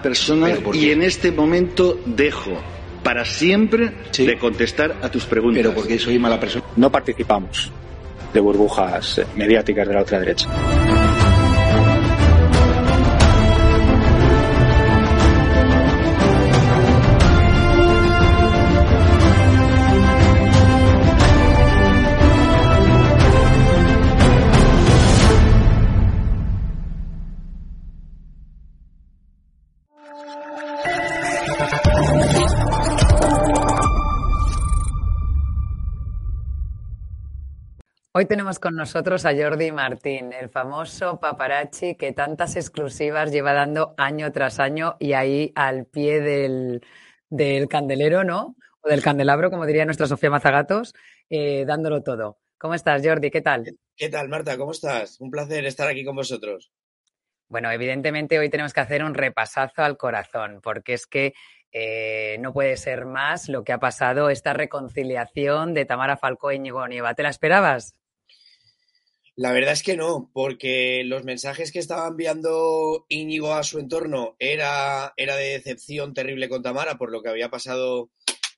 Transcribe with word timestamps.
Persona 0.00 0.50
y 0.72 0.90
en 0.90 1.02
este 1.02 1.32
momento 1.32 2.00
dejo 2.06 2.52
para 3.02 3.24
siempre 3.24 3.92
Sí. 4.10 4.24
de 4.26 4.38
contestar 4.38 4.96
a 5.02 5.10
tus 5.10 5.24
preguntas. 5.24 5.62
Pero 5.62 5.74
porque 5.74 5.98
soy 5.98 6.18
mala 6.18 6.40
persona. 6.40 6.64
No 6.76 6.90
participamos 6.90 7.70
de 8.32 8.40
burbujas 8.40 9.20
mediáticas 9.36 9.86
de 9.86 9.94
la 9.94 10.00
otra 10.02 10.18
derecha. 10.18 10.48
Hoy 38.16 38.26
tenemos 38.26 38.60
con 38.60 38.76
nosotros 38.76 39.26
a 39.26 39.34
Jordi 39.34 39.72
Martín, 39.72 40.32
el 40.32 40.48
famoso 40.48 41.18
paparazzi 41.18 41.96
que 41.96 42.12
tantas 42.12 42.54
exclusivas 42.54 43.32
lleva 43.32 43.52
dando 43.54 43.92
año 43.96 44.30
tras 44.30 44.60
año 44.60 44.94
y 45.00 45.14
ahí 45.14 45.50
al 45.56 45.86
pie 45.86 46.20
del, 46.20 46.86
del 47.28 47.66
candelero, 47.66 48.22
¿no? 48.22 48.54
O 48.82 48.88
del 48.88 49.02
candelabro, 49.02 49.50
como 49.50 49.66
diría 49.66 49.84
nuestra 49.84 50.06
Sofía 50.06 50.30
Mazagatos, 50.30 50.94
eh, 51.28 51.64
dándolo 51.66 52.04
todo. 52.04 52.38
¿Cómo 52.56 52.74
estás, 52.74 53.04
Jordi? 53.04 53.32
¿Qué 53.32 53.40
tal? 53.40 53.64
¿Qué 53.96 54.08
tal, 54.08 54.28
Marta? 54.28 54.56
¿Cómo 54.56 54.70
estás? 54.70 55.20
Un 55.20 55.32
placer 55.32 55.66
estar 55.66 55.88
aquí 55.88 56.04
con 56.04 56.14
vosotros. 56.14 56.70
Bueno, 57.48 57.72
evidentemente 57.72 58.38
hoy 58.38 58.48
tenemos 58.48 58.72
que 58.72 58.80
hacer 58.80 59.02
un 59.02 59.14
repasazo 59.14 59.82
al 59.82 59.96
corazón, 59.96 60.60
porque 60.62 60.92
es 60.92 61.08
que 61.08 61.34
eh, 61.72 62.36
no 62.38 62.52
puede 62.52 62.76
ser 62.76 63.06
más 63.06 63.48
lo 63.48 63.64
que 63.64 63.72
ha 63.72 63.80
pasado, 63.80 64.30
esta 64.30 64.52
reconciliación 64.52 65.74
de 65.74 65.84
Tamara 65.84 66.16
Falcó 66.16 66.52
e 66.52 66.54
Íñigo 66.54 66.86
Nieva. 66.86 67.14
¿Te 67.14 67.24
la 67.24 67.30
esperabas? 67.30 67.96
La 69.36 69.50
verdad 69.50 69.72
es 69.72 69.82
que 69.82 69.96
no, 69.96 70.30
porque 70.32 71.02
los 71.04 71.24
mensajes 71.24 71.72
que 71.72 71.80
estaba 71.80 72.06
enviando 72.06 73.04
Íñigo 73.08 73.52
a 73.52 73.64
su 73.64 73.80
entorno 73.80 74.36
era, 74.38 75.12
era 75.16 75.34
de 75.36 75.50
decepción 75.50 76.14
terrible 76.14 76.48
con 76.48 76.62
Tamara 76.62 76.96
por 76.98 77.10
lo 77.10 77.20
que 77.20 77.30
había 77.30 77.50
pasado 77.50 78.10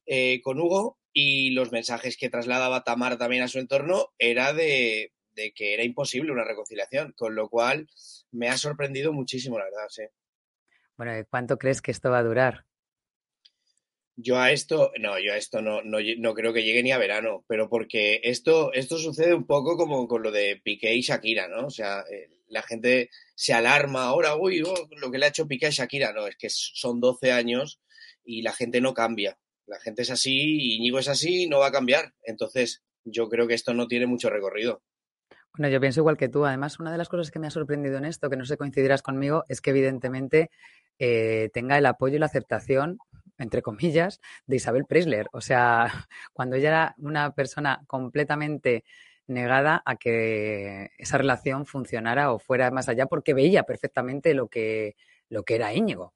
eh, 0.05 0.43
con 0.43 0.61
Hugo 0.61 0.99
y 1.15 1.51
los 1.51 1.73
mensajes 1.73 2.19
que 2.19 2.29
trasladaba 2.29 2.85
Tamara 2.85 3.17
también 3.17 3.43
a 3.43 3.49
su 3.49 3.59
entorno 3.59 4.13
era 4.19 4.53
de, 4.53 5.15
de 5.33 5.53
que 5.53 5.73
era 5.73 5.83
imposible 5.83 6.31
una 6.31 6.45
reconciliación, 6.45 7.15
con 7.17 7.35
lo 7.35 7.49
cual 7.49 7.89
me 8.31 8.51
ha 8.51 8.59
sorprendido 8.59 9.15
muchísimo, 9.15 9.59
la 9.59 9.65
verdad. 9.65 9.87
Sí. 9.89 10.03
Bueno, 10.99 11.19
¿y 11.19 11.25
¿cuánto 11.25 11.57
crees 11.57 11.81
que 11.81 11.91
esto 11.91 12.11
va 12.11 12.19
a 12.19 12.23
durar? 12.23 12.66
Yo 14.17 14.39
a 14.39 14.51
esto, 14.51 14.93
no, 14.99 15.19
yo 15.19 15.35
a 15.35 15.37
esto 15.37 15.61
no, 15.61 15.83
no, 15.83 15.99
no 16.19 16.35
creo 16.35 16.53
que 16.53 16.65
llegue 16.65 16.83
ni 16.83 16.91
a 16.91 16.99
verano, 16.99 17.45
pero 17.47 17.69
porque 17.69 18.21
esto, 18.25 18.73
esto 18.73 18.97
sucede 18.97 19.35
un 19.35 19.47
poco 19.47 19.77
como 19.77 20.09
con 20.09 20.23
lo 20.23 20.33
de 20.33 20.61
Piqué 20.63 20.95
y 20.95 21.03
Shakira, 21.03 21.49
¿no? 21.49 21.67
O 21.67 21.71
sea, 21.71 22.01
eh, 22.11 22.31
la 22.49 22.63
gente 22.63 23.11
se 23.35 23.53
alarma 23.53 24.05
ahora, 24.05 24.37
uy, 24.37 24.63
oh, 24.63 24.89
lo 24.97 25.11
que 25.11 25.19
le 25.19 25.27
ha 25.27 25.29
hecho 25.29 25.47
Piqué 25.47 25.67
a 25.67 25.71
Shakira, 25.71 26.13
no, 26.13 26.27
es 26.27 26.37
que 26.37 26.49
son 26.49 27.01
12 27.01 27.33
años 27.33 27.81
y 28.25 28.43
la 28.43 28.53
gente 28.53 28.81
no 28.81 28.95
cambia. 28.95 29.39
La 29.67 29.81
gente 29.81 30.03
es 30.03 30.11
así, 30.11 30.77
Íñigo 30.77 30.99
es 30.99 31.09
así, 31.09 31.45
y 31.45 31.49
no 31.49 31.59
va 31.59 31.69
a 31.69 31.73
cambiar. 31.73 32.15
Entonces, 32.23 32.85
yo 33.05 33.29
creo 33.29 33.47
que 33.47 33.55
esto 33.55 33.75
no 33.75 33.89
tiene 33.89 34.07
mucho 34.07 34.31
recorrido. 34.31 34.83
Bueno, 35.57 35.73
yo 35.73 35.81
pienso 35.81 36.01
igual 36.01 36.17
que 36.17 36.29
tú. 36.29 36.45
Además, 36.45 36.79
una 36.79 36.93
de 36.93 36.99
las 36.99 37.09
cosas 37.09 37.31
que 37.31 37.39
me 37.39 37.47
ha 37.47 37.51
sorprendido 37.51 37.97
en 37.99 38.05
esto, 38.05 38.29
que 38.29 38.37
no 38.37 38.45
sé 38.45 38.57
coincidirás 38.57 39.03
conmigo, 39.03 39.45
es 39.49 39.61
que 39.61 39.71
evidentemente 39.71 40.51
eh, 40.99 41.51
tenga 41.53 41.79
el 41.79 41.87
apoyo 41.87 42.17
y 42.17 42.19
la 42.19 42.27
aceptación, 42.27 42.99
entre 43.39 43.63
comillas, 43.63 44.21
de 44.47 44.57
Isabel 44.57 44.87
Preisler. 44.87 45.29
O 45.33 45.41
sea, 45.41 46.09
cuando 46.33 46.57
ella 46.57 46.69
era 46.69 46.95
una 46.99 47.35
persona 47.35 47.83
completamente 47.87 48.85
negada 49.27 49.83
a 49.85 49.97
que 49.97 50.91
esa 50.99 51.19
relación 51.19 51.67
funcionara 51.67 52.33
o 52.33 52.39
fuera 52.39 52.71
más 52.71 52.89
allá, 52.89 53.07
porque 53.07 53.35
veía 53.35 53.65
perfectamente 53.65 54.35
lo 54.35 54.49
que, 54.49 54.97
lo 55.29 55.43
que 55.43 55.57
era 55.57 55.75
Íñigo. 55.75 56.15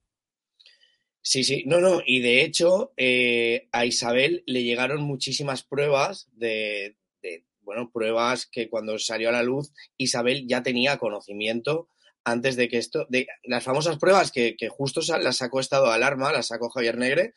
Sí, 1.23 1.45
sí, 1.45 1.65
no, 1.67 1.81
no, 1.81 2.01
y 2.05 2.21
de 2.21 2.43
hecho 2.43 2.93
eh, 2.97 3.69
a 3.73 3.85
Isabel 3.85 4.43
le 4.47 4.63
llegaron 4.63 5.03
muchísimas 5.03 5.63
pruebas 5.63 6.31
de, 6.33 6.97
de, 7.21 7.45
bueno, 7.61 7.91
pruebas 7.91 8.47
que 8.47 8.71
cuando 8.71 8.99
salió 8.99 9.29
a 9.29 9.33
la 9.33 9.43
luz 9.43 9.71
Isabel 9.99 10.47
ya 10.49 10.63
tenía 10.63 10.97
conocimiento 10.97 11.89
antes 12.25 12.57
de 12.57 12.69
que 12.69 12.79
esto, 12.79 13.07
de 13.09 13.27
las 13.45 13.65
famosas 13.65 13.99
pruebas 13.99 14.31
que, 14.33 14.57
que 14.57 14.69
justo 14.69 15.01
las 15.21 15.37
sacó 15.39 15.61
Estado 15.61 15.87
de 15.89 15.95
Alarma, 15.95 16.33
las 16.33 16.49
sacó 16.49 16.69
Javier 16.71 16.97
Negre 16.99 17.35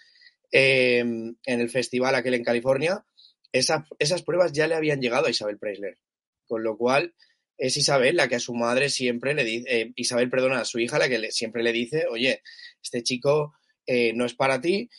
eh, 0.51 0.99
en 0.99 1.37
el 1.45 1.69
festival 1.69 2.15
aquel 2.15 2.33
en 2.35 2.43
California, 2.43 3.05
esa- 3.51 3.85
esas 3.99 4.23
pruebas 4.23 4.51
ya 4.51 4.67
le 4.67 4.75
habían 4.75 5.01
llegado 5.01 5.27
a 5.27 5.29
Isabel 5.29 5.57
Preisler, 5.59 5.97
con 6.45 6.63
lo 6.63 6.77
cual 6.77 7.15
es 7.57 7.77
Isabel 7.77 8.15
la 8.17 8.27
que 8.27 8.35
a 8.35 8.39
su 8.39 8.53
madre 8.53 8.89
siempre 8.89 9.33
le 9.33 9.43
dice, 9.43 9.81
eh, 9.81 9.91
Isabel, 9.95 10.29
perdona, 10.29 10.59
a 10.61 10.65
su 10.65 10.79
hija 10.79 10.99
la 10.99 11.07
que 11.09 11.19
le- 11.19 11.31
siempre 11.31 11.63
le 11.63 11.71
dice, 11.71 12.05
oye, 12.09 12.41
este 12.81 13.03
chico 13.03 13.53
eh, 13.85 14.11
no 14.13 14.25
es 14.25 14.33
para 14.33 14.59
ti. 14.61 14.89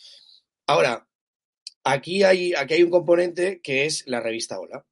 Ahora, 0.67 1.07
aquí 1.83 2.23
hay, 2.23 2.53
aquí 2.53 2.75
hay 2.75 2.83
un 2.83 2.89
componente 2.91 3.59
que 3.61 3.85
es 3.85 4.03
la 4.07 4.19
revista 4.19 4.59
Hola. 4.59 4.85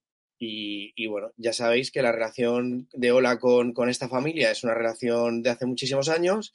Y, 0.46 1.08
bueno, 1.08 1.32
ya 1.38 1.54
sabéis 1.54 1.92
que 1.92 2.02
la 2.02 2.12
relación 2.12 2.90
de 2.92 3.12
Hola 3.12 3.40
con, 3.40 3.74
con 3.74 3.90
esta 3.90 4.10
familia 4.10 4.52
es 4.52 4.64
una 4.64 4.74
relación 4.74 5.42
de 5.42 5.52
hace 5.52 5.66
muchísimos 5.66 6.10
años 6.10 6.54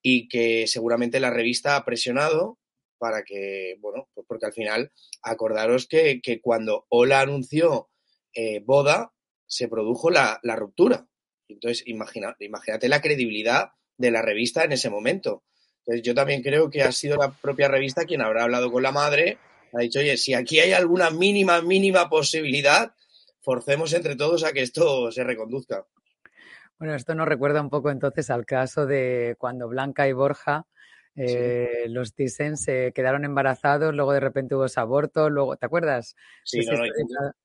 y 0.00 0.28
que 0.28 0.66
seguramente 0.66 1.20
la 1.20 1.30
revista 1.30 1.76
ha 1.76 1.84
presionado 1.84 2.58
para 2.98 3.24
que, 3.24 3.76
bueno, 3.80 4.08
pues 4.14 4.26
porque 4.26 4.46
al 4.46 4.52
final 4.52 4.92
acordaros 5.22 5.86
que, 5.86 6.20
que 6.22 6.40
cuando 6.40 6.86
Hola 6.88 7.20
anunció 7.20 7.90
eh, 8.32 8.60
boda, 8.64 9.12
se 9.46 9.68
produjo 9.68 10.10
la, 10.10 10.40
la 10.42 10.56
ruptura. 10.56 11.06
Entonces, 11.48 11.86
imagina, 11.86 12.34
imagínate 12.40 12.88
la 12.88 13.02
credibilidad 13.02 13.72
de 13.96 14.10
la 14.10 14.22
revista 14.22 14.64
en 14.64 14.72
ese 14.72 14.90
momento. 14.90 15.44
Entonces, 15.80 16.02
yo 16.02 16.14
también 16.14 16.42
creo 16.42 16.70
que 16.70 16.82
ha 16.82 16.92
sido 16.92 17.16
la 17.16 17.30
propia 17.30 17.68
revista 17.68 18.04
quien 18.04 18.22
habrá 18.22 18.44
hablado 18.44 18.72
con 18.72 18.82
la 18.82 18.92
madre, 18.92 19.38
ha 19.74 19.80
dicho, 19.80 19.98
oye, 19.98 20.16
si 20.16 20.34
aquí 20.34 20.60
hay 20.60 20.72
alguna 20.72 21.10
mínima, 21.10 21.60
mínima 21.60 22.08
posibilidad, 22.08 22.94
forcemos 23.40 23.92
entre 23.92 24.16
todos 24.16 24.44
a 24.44 24.52
que 24.52 24.62
esto 24.62 25.10
se 25.12 25.24
reconduzca. 25.24 25.86
Bueno, 26.78 26.94
esto 26.94 27.14
nos 27.14 27.26
recuerda 27.26 27.60
un 27.60 27.70
poco 27.70 27.90
entonces 27.90 28.30
al 28.30 28.46
caso 28.46 28.86
de 28.86 29.34
cuando 29.38 29.68
Blanca 29.68 30.06
y 30.06 30.12
Borja, 30.12 30.66
eh, 31.16 31.86
los 31.88 32.14
Thyssen, 32.14 32.56
se 32.56 32.92
quedaron 32.92 33.24
embarazados, 33.24 33.92
luego 33.92 34.12
de 34.12 34.20
repente 34.20 34.54
hubo 34.54 34.66
ese 34.66 34.78
aborto, 34.78 35.28
luego, 35.28 35.56
¿te 35.56 35.66
acuerdas? 35.66 36.14
Sí, 36.44 36.60
Esa 36.60 36.72
no, 36.72 36.78
no, 36.78 36.86
y, 36.86 36.90
tanto, 36.90 37.36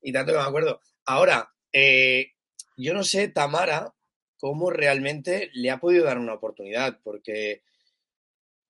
y 0.00 0.12
tanto 0.12 0.32
que 0.32 0.38
me 0.38 0.44
acuerdo. 0.44 0.80
Ahora, 1.04 1.52
eh, 1.70 2.32
yo 2.78 2.94
no 2.94 3.04
sé, 3.04 3.28
Tamara, 3.28 3.94
cómo 4.38 4.70
realmente 4.70 5.50
le 5.52 5.70
ha 5.70 5.78
podido 5.78 6.04
dar 6.04 6.18
una 6.18 6.32
oportunidad, 6.32 7.00
porque 7.02 7.62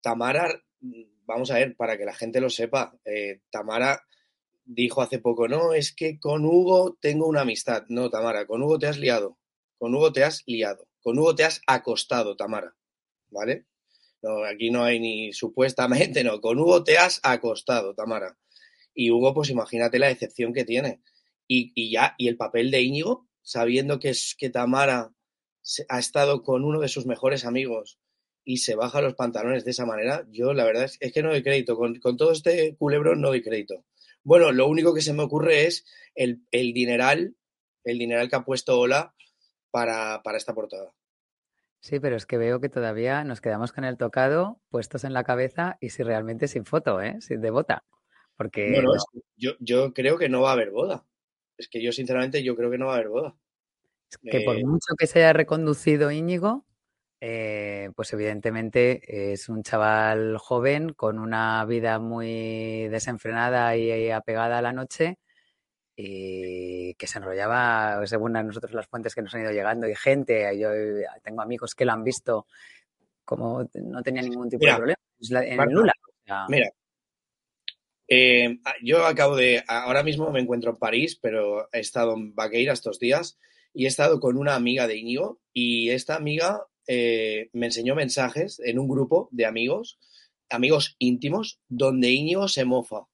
Tamara, 0.01 0.61
vamos 1.25 1.53
a 1.53 1.55
ver, 1.55 1.77
para 1.77 1.97
que 1.97 2.05
la 2.05 2.15
gente 2.15 2.41
lo 2.41 2.51
sepa, 2.51 2.99
eh, 3.05 3.43
Tamara 3.51 4.08
dijo 4.69 5.01
hace 5.01 5.19
poco, 5.19 5.49
no, 5.49 5.73
es 5.73 5.93
que 5.93 6.21
con 6.21 6.45
Hugo 6.45 6.99
tengo 7.01 7.27
una 7.27 7.41
amistad. 7.41 7.85
No, 7.89 8.11
Tamara, 8.11 8.47
con 8.47 8.63
Hugo 8.63 8.79
te 8.79 8.87
has 8.87 8.99
liado. 8.99 9.39
Con 9.79 9.95
Hugo 9.95 10.13
te 10.13 10.23
has 10.23 10.45
liado. 10.47 10.87
Con 11.01 11.19
Hugo 11.19 11.35
te 11.35 11.45
has 11.45 11.63
acostado, 11.67 12.37
Tamara. 12.37 12.77
¿Vale? 13.31 13.67
No, 14.23 14.45
aquí 14.45 14.71
no 14.71 14.85
hay 14.85 15.01
ni 15.01 15.33
supuestamente, 15.33 16.23
no. 16.23 16.41
Con 16.41 16.59
Hugo 16.59 16.85
te 16.85 16.99
has 16.99 17.21
acostado, 17.23 17.95
Tamara. 17.95 18.39
Y 18.95 19.11
Hugo, 19.11 19.33
pues 19.33 19.49
imagínate 19.49 19.99
la 19.99 20.09
decepción 20.09 20.53
que 20.53 20.65
tiene. 20.65 21.01
Y, 21.47 21.91
ya, 21.91 22.15
y 22.19 22.29
el 22.29 22.37
papel 22.37 22.71
de 22.71 22.83
Íñigo, 22.83 23.27
sabiendo 23.41 23.99
que, 23.99 24.11
es, 24.11 24.35
que 24.37 24.51
Tamara 24.51 25.15
ha 25.89 25.99
estado 25.99 26.43
con 26.43 26.65
uno 26.65 26.81
de 26.81 26.89
sus 26.89 27.07
mejores 27.07 27.47
amigos 27.47 27.99
y 28.45 28.59
se 28.59 28.75
baja 28.75 29.01
los 29.01 29.15
pantalones 29.15 29.65
de 29.65 29.71
esa 29.71 29.87
manera, 29.87 30.27
yo 30.31 30.53
la 30.53 30.65
verdad 30.65 30.91
es, 31.01 31.13
que 31.13 31.23
no 31.23 31.31
doy 31.31 31.43
crédito. 31.43 31.77
Con, 31.77 31.99
con 32.01 32.19
todo 32.19 32.33
este 32.33 32.77
culebrón 32.77 33.23
no 33.23 33.29
doy 33.29 33.43
crédito. 33.43 33.83
Bueno, 34.29 34.53
lo 34.53 34.69
único 34.69 34.93
que 34.93 35.01
se 35.01 35.15
me 35.15 35.23
ocurre 35.23 35.65
es 35.65 35.87
el, 36.15 36.43
dineral, 36.53 37.35
el 37.83 37.99
dineral 37.99 38.29
que 38.29 38.37
ha 38.37 38.45
puesto 38.45 38.79
Ola 38.79 39.15
para, 39.71 40.21
esta 40.37 40.55
portada. 40.55 40.93
Sí, 41.81 41.99
pero 41.99 42.15
es 42.15 42.27
que 42.27 42.37
veo 42.37 42.61
que 42.61 42.69
todavía 42.69 43.25
nos 43.25 43.41
quedamos 43.41 43.73
con 43.73 43.85
el 43.85 43.97
tocado 43.97 44.61
puestos 44.69 45.05
en 45.05 45.15
la 45.15 45.25
cabeza 45.25 45.79
y 45.81 45.89
si 45.89 46.03
realmente 46.03 46.47
sin 46.47 46.67
foto, 46.67 47.01
¿eh? 47.01 47.17
Sin 47.23 47.41
de 47.41 47.49
bota. 47.49 47.87
Porque 48.37 48.85
yo, 49.37 49.53
yo 49.61 49.95
creo 49.95 50.19
que 50.19 50.29
no 50.29 50.43
va 50.43 50.51
a 50.51 50.53
haber 50.53 50.73
boda. 50.73 51.07
Es 51.57 51.67
que 51.67 51.83
yo, 51.83 51.91
sinceramente, 51.91 52.45
yo 52.45 52.55
creo 52.55 52.71
que 52.71 52.77
no 52.77 52.89
va 52.89 52.93
a 52.93 52.97
haber 52.97 53.09
boda. 53.09 53.35
Es 54.11 54.19
que 54.19 54.43
por 54.43 54.59
eh, 54.59 54.65
mucho 54.67 54.95
que 54.99 55.07
se 55.07 55.21
haya 55.21 55.33
reconducido 55.33 56.11
Íñigo, 56.11 56.67
eh, 57.21 57.91
pues 57.97 58.13
evidentemente 58.13 59.33
es 59.33 59.49
un 59.49 59.63
chaval 59.63 60.39
joven 60.39 60.93
con 60.93 61.19
una 61.19 61.65
vida 61.65 61.99
muy 61.99 62.89
desenfrenada 62.89 63.77
y 63.77 64.11
apegada 64.11 64.59
a 64.59 64.63
la 64.63 64.73
noche 64.73 65.19
y 65.97 66.95
que 66.95 67.09
se 67.09 67.19
enrollaba, 67.19 68.07
según 68.07 68.37
a 68.37 68.43
nosotros 68.45 68.73
las 68.73 68.87
fuentes 68.87 69.17
que 69.17 69.23
nos 69.23 69.35
han 69.35 69.43
ido 69.43 69.51
llegando 69.51 69.89
y 69.89 69.97
gente, 69.97 70.57
yo 70.57 70.71
tengo 71.25 71.43
amigos 71.43 71.75
que 71.75 71.85
lo 71.85 71.93
han 71.93 72.05
visto 72.05 72.47
como 73.25 73.69
no 73.75 74.03
tenía 74.03 74.23
ningún 74.23 74.49
tipo 74.49 74.65
de 74.65 74.75
problema 74.75 74.97
en 75.45 75.73
Lula. 75.73 75.93
Mira, 76.49 76.71
eh, 78.07 78.59
yo 78.83 79.05
acabo 79.05 79.37
de, 79.37 79.63
ahora 79.67 80.03
mismo 80.03 80.31
me 80.31 80.41
encuentro 80.41 80.71
en 80.71 80.79
París, 80.79 81.19
pero 81.21 81.69
he 81.73 81.81
estado 81.81 82.15
en 82.15 82.35
Baqueira 82.35 82.73
estos 82.73 82.99
días 82.99 83.39
y 83.75 83.85
he 83.85 83.89
estado 83.89 84.19
con 84.19 84.39
una 84.39 84.55
amiga 84.55 84.87
de 84.87 84.97
Íñigo 84.97 85.41
y 85.53 85.91
esta 85.91 86.15
amiga 86.15 86.63
eh, 86.89 87.51
me 87.53 87.67
enseñó 87.67 87.95
mensajes 87.95 88.61
en 88.65 88.79
un 88.79 88.89
grupo 88.89 89.29
de 89.31 89.45
amigos, 89.45 89.99
amigos 90.49 90.97
íntimos, 90.99 91.61
donde 91.69 92.11
Íñigo 92.11 92.49
se 92.49 92.65
mofa, 92.65 93.07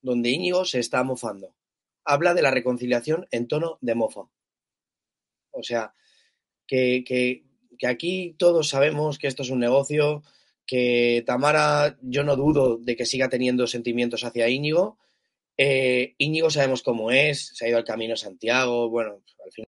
donde 0.00 0.30
Íñigo 0.30 0.64
se 0.64 0.80
está 0.80 1.04
mofando. 1.04 1.54
Habla 2.02 2.32
de 2.32 2.40
la 2.40 2.50
reconciliación 2.50 3.26
en 3.30 3.46
tono 3.46 3.78
de 3.82 3.94
mofa. 3.94 4.22
O 5.50 5.62
sea, 5.62 5.94
que, 6.66 7.04
que, 7.06 7.44
que 7.78 7.86
aquí 7.86 8.34
todos 8.38 8.70
sabemos 8.70 9.18
que 9.18 9.26
esto 9.26 9.42
es 9.42 9.50
un 9.50 9.60
negocio, 9.60 10.22
que 10.66 11.22
Tamara, 11.26 11.98
yo 12.00 12.24
no 12.24 12.36
dudo 12.36 12.78
de 12.78 12.96
que 12.96 13.04
siga 13.04 13.28
teniendo 13.28 13.66
sentimientos 13.66 14.24
hacia 14.24 14.48
Íñigo. 14.48 14.98
Eh, 15.58 16.14
Íñigo 16.16 16.48
sabemos 16.48 16.82
cómo 16.82 17.10
es, 17.10 17.48
se 17.54 17.66
ha 17.66 17.68
ido 17.68 17.76
al 17.76 17.84
camino 17.84 18.16
Santiago, 18.16 18.88
bueno, 18.88 19.22
al 19.44 19.52
final 19.52 19.73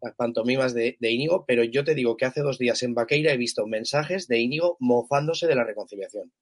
las 0.00 0.14
pantomimas 0.14 0.74
de, 0.74 0.96
Íñigo, 1.00 1.44
pero 1.46 1.64
yo 1.64 1.84
te 1.84 1.94
digo 1.94 2.16
que 2.16 2.24
hace 2.24 2.40
dos 2.40 2.58
días 2.58 2.82
en 2.82 2.94
Vaqueira 2.94 3.32
he 3.32 3.36
visto 3.36 3.66
mensajes 3.66 4.28
de 4.28 4.38
Íñigo 4.38 4.76
mofándose 4.80 5.46
de 5.46 5.54
la 5.54 5.64
reconciliación. 5.64 6.32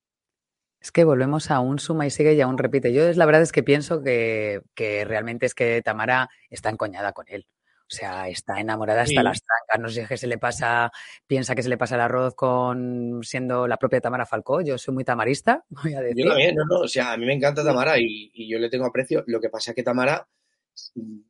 Es 0.81 0.93
que 0.93 1.05
volvemos 1.05 1.51
a 1.51 1.61
un 1.61 1.79
suma 1.79 2.07
y 2.07 2.11
sigue 2.11 2.35
y 2.35 2.41
a 2.41 2.47
un 2.47 2.59
repite. 2.59 2.93
Yo 2.93 3.11
la 3.13 3.27
verdad 3.27 3.43
es 3.43 3.53
que 3.53 3.63
pienso 3.63 4.03
que, 4.03 4.63
realmente 4.77 5.47
es 5.47 5.55
que 5.55 5.83
Tamara 5.83 6.29
está 6.51 6.71
encoñada 6.71 7.13
con 7.13 7.27
él. 7.29 7.47
O 7.89 7.95
sea, 7.95 8.29
está 8.29 8.61
enamorada 8.61 9.03
hasta 9.03 9.23
las 9.23 9.41
trancas. 9.43 9.81
No 9.81 9.89
sé 9.89 10.07
qué 10.09 10.17
se 10.17 10.27
le 10.27 10.39
pasa, 10.39 10.91
piensa 11.27 11.55
que 11.55 11.63
se 11.63 11.69
le 11.69 11.79
pasa 11.79 11.95
el 11.95 12.01
arroz 12.01 12.35
con 12.35 13.21
siendo 13.23 13.69
la 13.69 13.77
propia 13.79 14.01
Tamara 14.01 14.27
Falcó. 14.27 14.61
Yo 14.61 14.77
soy 14.77 14.93
muy 14.93 15.05
tamarista, 15.05 15.65
voy 15.83 15.95
a 15.95 16.01
decir. 16.01 16.25
Yo 16.25 16.31
también, 16.31 16.55
no, 16.57 16.65
no. 16.69 16.81
O 16.81 16.89
sea, 16.89 17.13
a 17.13 17.17
mí 17.17 17.27
me 17.27 17.35
encanta 17.35 17.65
Tamara 17.65 17.99
y, 17.99 18.31
y 18.35 18.49
yo 18.49 18.59
le 18.59 18.69
tengo 18.69 18.87
aprecio. 18.87 19.25
Lo 19.27 19.41
que 19.41 19.49
pasa 19.49 19.71
es 19.71 19.75
que 19.77 19.85
Tamara, 19.85 20.29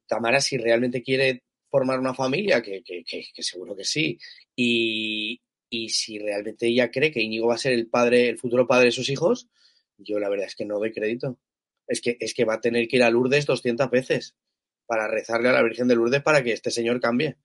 Tamara, 0.06 0.40
si 0.40 0.56
realmente 0.56 1.02
quiere 1.02 1.42
formar 1.76 2.00
una 2.00 2.14
familia, 2.14 2.62
que, 2.62 2.82
seguro 3.40 3.76
que 3.76 3.84
sí, 3.84 4.18
y, 4.56 5.42
si 5.90 6.18
realmente 6.18 6.66
ella 6.66 6.90
cree 6.90 7.10
que 7.10 7.20
Íñigo 7.20 7.48
va 7.48 7.56
a 7.56 7.58
ser 7.58 7.74
el 7.74 7.86
padre, 7.86 8.30
el 8.30 8.38
futuro 8.38 8.66
padre 8.66 8.86
de 8.86 8.92
sus 8.92 9.10
hijos, 9.10 9.50
yo 9.98 10.18
la 10.18 10.30
verdad 10.30 10.46
es 10.46 10.54
que 10.54 10.64
no 10.64 10.78
doy 10.78 10.90
crédito. 10.90 11.38
Es 11.86 12.00
que, 12.00 12.16
es 12.18 12.32
que 12.32 12.46
va 12.46 12.54
a 12.54 12.60
tener 12.62 12.88
que 12.88 12.96
ir 12.96 13.02
a 13.02 13.10
Lourdes 13.10 13.44
200 13.44 13.90
veces 13.90 14.34
para 14.86 15.06
rezarle 15.06 15.50
a 15.50 15.52
la 15.52 15.62
Virgen 15.62 15.86
de 15.86 15.96
Lourdes 15.96 16.22
para 16.22 16.42
que 16.42 16.52
este 16.52 16.70
señor 16.70 16.98
cambie. 16.98 17.36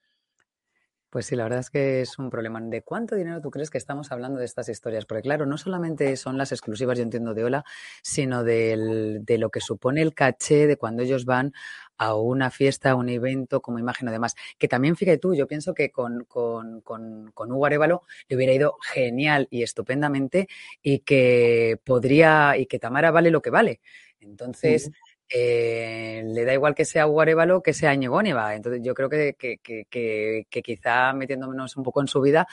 Pues 1.11 1.25
sí, 1.25 1.35
la 1.35 1.43
verdad 1.43 1.59
es 1.59 1.69
que 1.69 1.99
es 1.99 2.17
un 2.19 2.29
problema. 2.29 2.61
¿De 2.61 2.83
cuánto 2.83 3.17
dinero 3.17 3.41
tú 3.41 3.51
crees 3.51 3.69
que 3.69 3.77
estamos 3.77 4.13
hablando 4.13 4.39
de 4.39 4.45
estas 4.45 4.69
historias? 4.69 5.05
Porque 5.05 5.23
claro, 5.23 5.45
no 5.45 5.57
solamente 5.57 6.15
son 6.15 6.37
las 6.37 6.53
exclusivas, 6.53 6.97
yo 6.97 7.03
entiendo, 7.03 7.33
de 7.33 7.43
Ola, 7.43 7.65
sino 8.01 8.45
de 8.45 9.35
lo 9.37 9.49
que 9.49 9.59
supone 9.59 10.01
el 10.01 10.13
caché 10.13 10.67
de 10.67 10.77
cuando 10.77 11.03
ellos 11.03 11.25
van 11.25 11.51
a 11.97 12.15
una 12.15 12.49
fiesta, 12.49 12.91
a 12.91 12.95
un 12.95 13.09
evento, 13.09 13.61
como 13.61 13.77
imagino 13.77 14.09
además. 14.09 14.35
Que 14.57 14.69
también, 14.69 14.95
fíjate 14.95 15.17
tú, 15.17 15.35
yo 15.35 15.47
pienso 15.47 15.73
que 15.73 15.91
con, 15.91 16.23
con, 16.23 16.79
con, 16.79 17.29
con 17.33 17.51
Hugo 17.51 17.65
Arevalo 17.65 18.03
le 18.29 18.37
hubiera 18.37 18.53
ido 18.53 18.77
genial 18.81 19.49
y 19.51 19.63
estupendamente 19.63 20.47
y 20.81 20.99
que 20.99 21.77
podría, 21.83 22.55
y 22.57 22.67
que 22.67 22.79
Tamara 22.79 23.11
vale 23.11 23.31
lo 23.31 23.41
que 23.41 23.49
vale. 23.49 23.81
Entonces, 24.21 24.91
eh, 25.33 26.23
le 26.25 26.45
da 26.45 26.53
igual 26.53 26.75
que 26.75 26.85
sea 26.85 27.05
Guarevalo 27.05 27.63
que 27.63 27.73
sea 27.73 27.95
Ñegóneva. 27.95 28.55
Entonces 28.55 28.81
yo 28.83 28.93
creo 28.93 29.09
que, 29.09 29.35
que, 29.37 30.61
quizá 30.63 31.13
metiéndonos 31.13 31.77
un 31.77 31.83
poco 31.83 32.01
en 32.01 32.07
su 32.07 32.21
vida, 32.21 32.47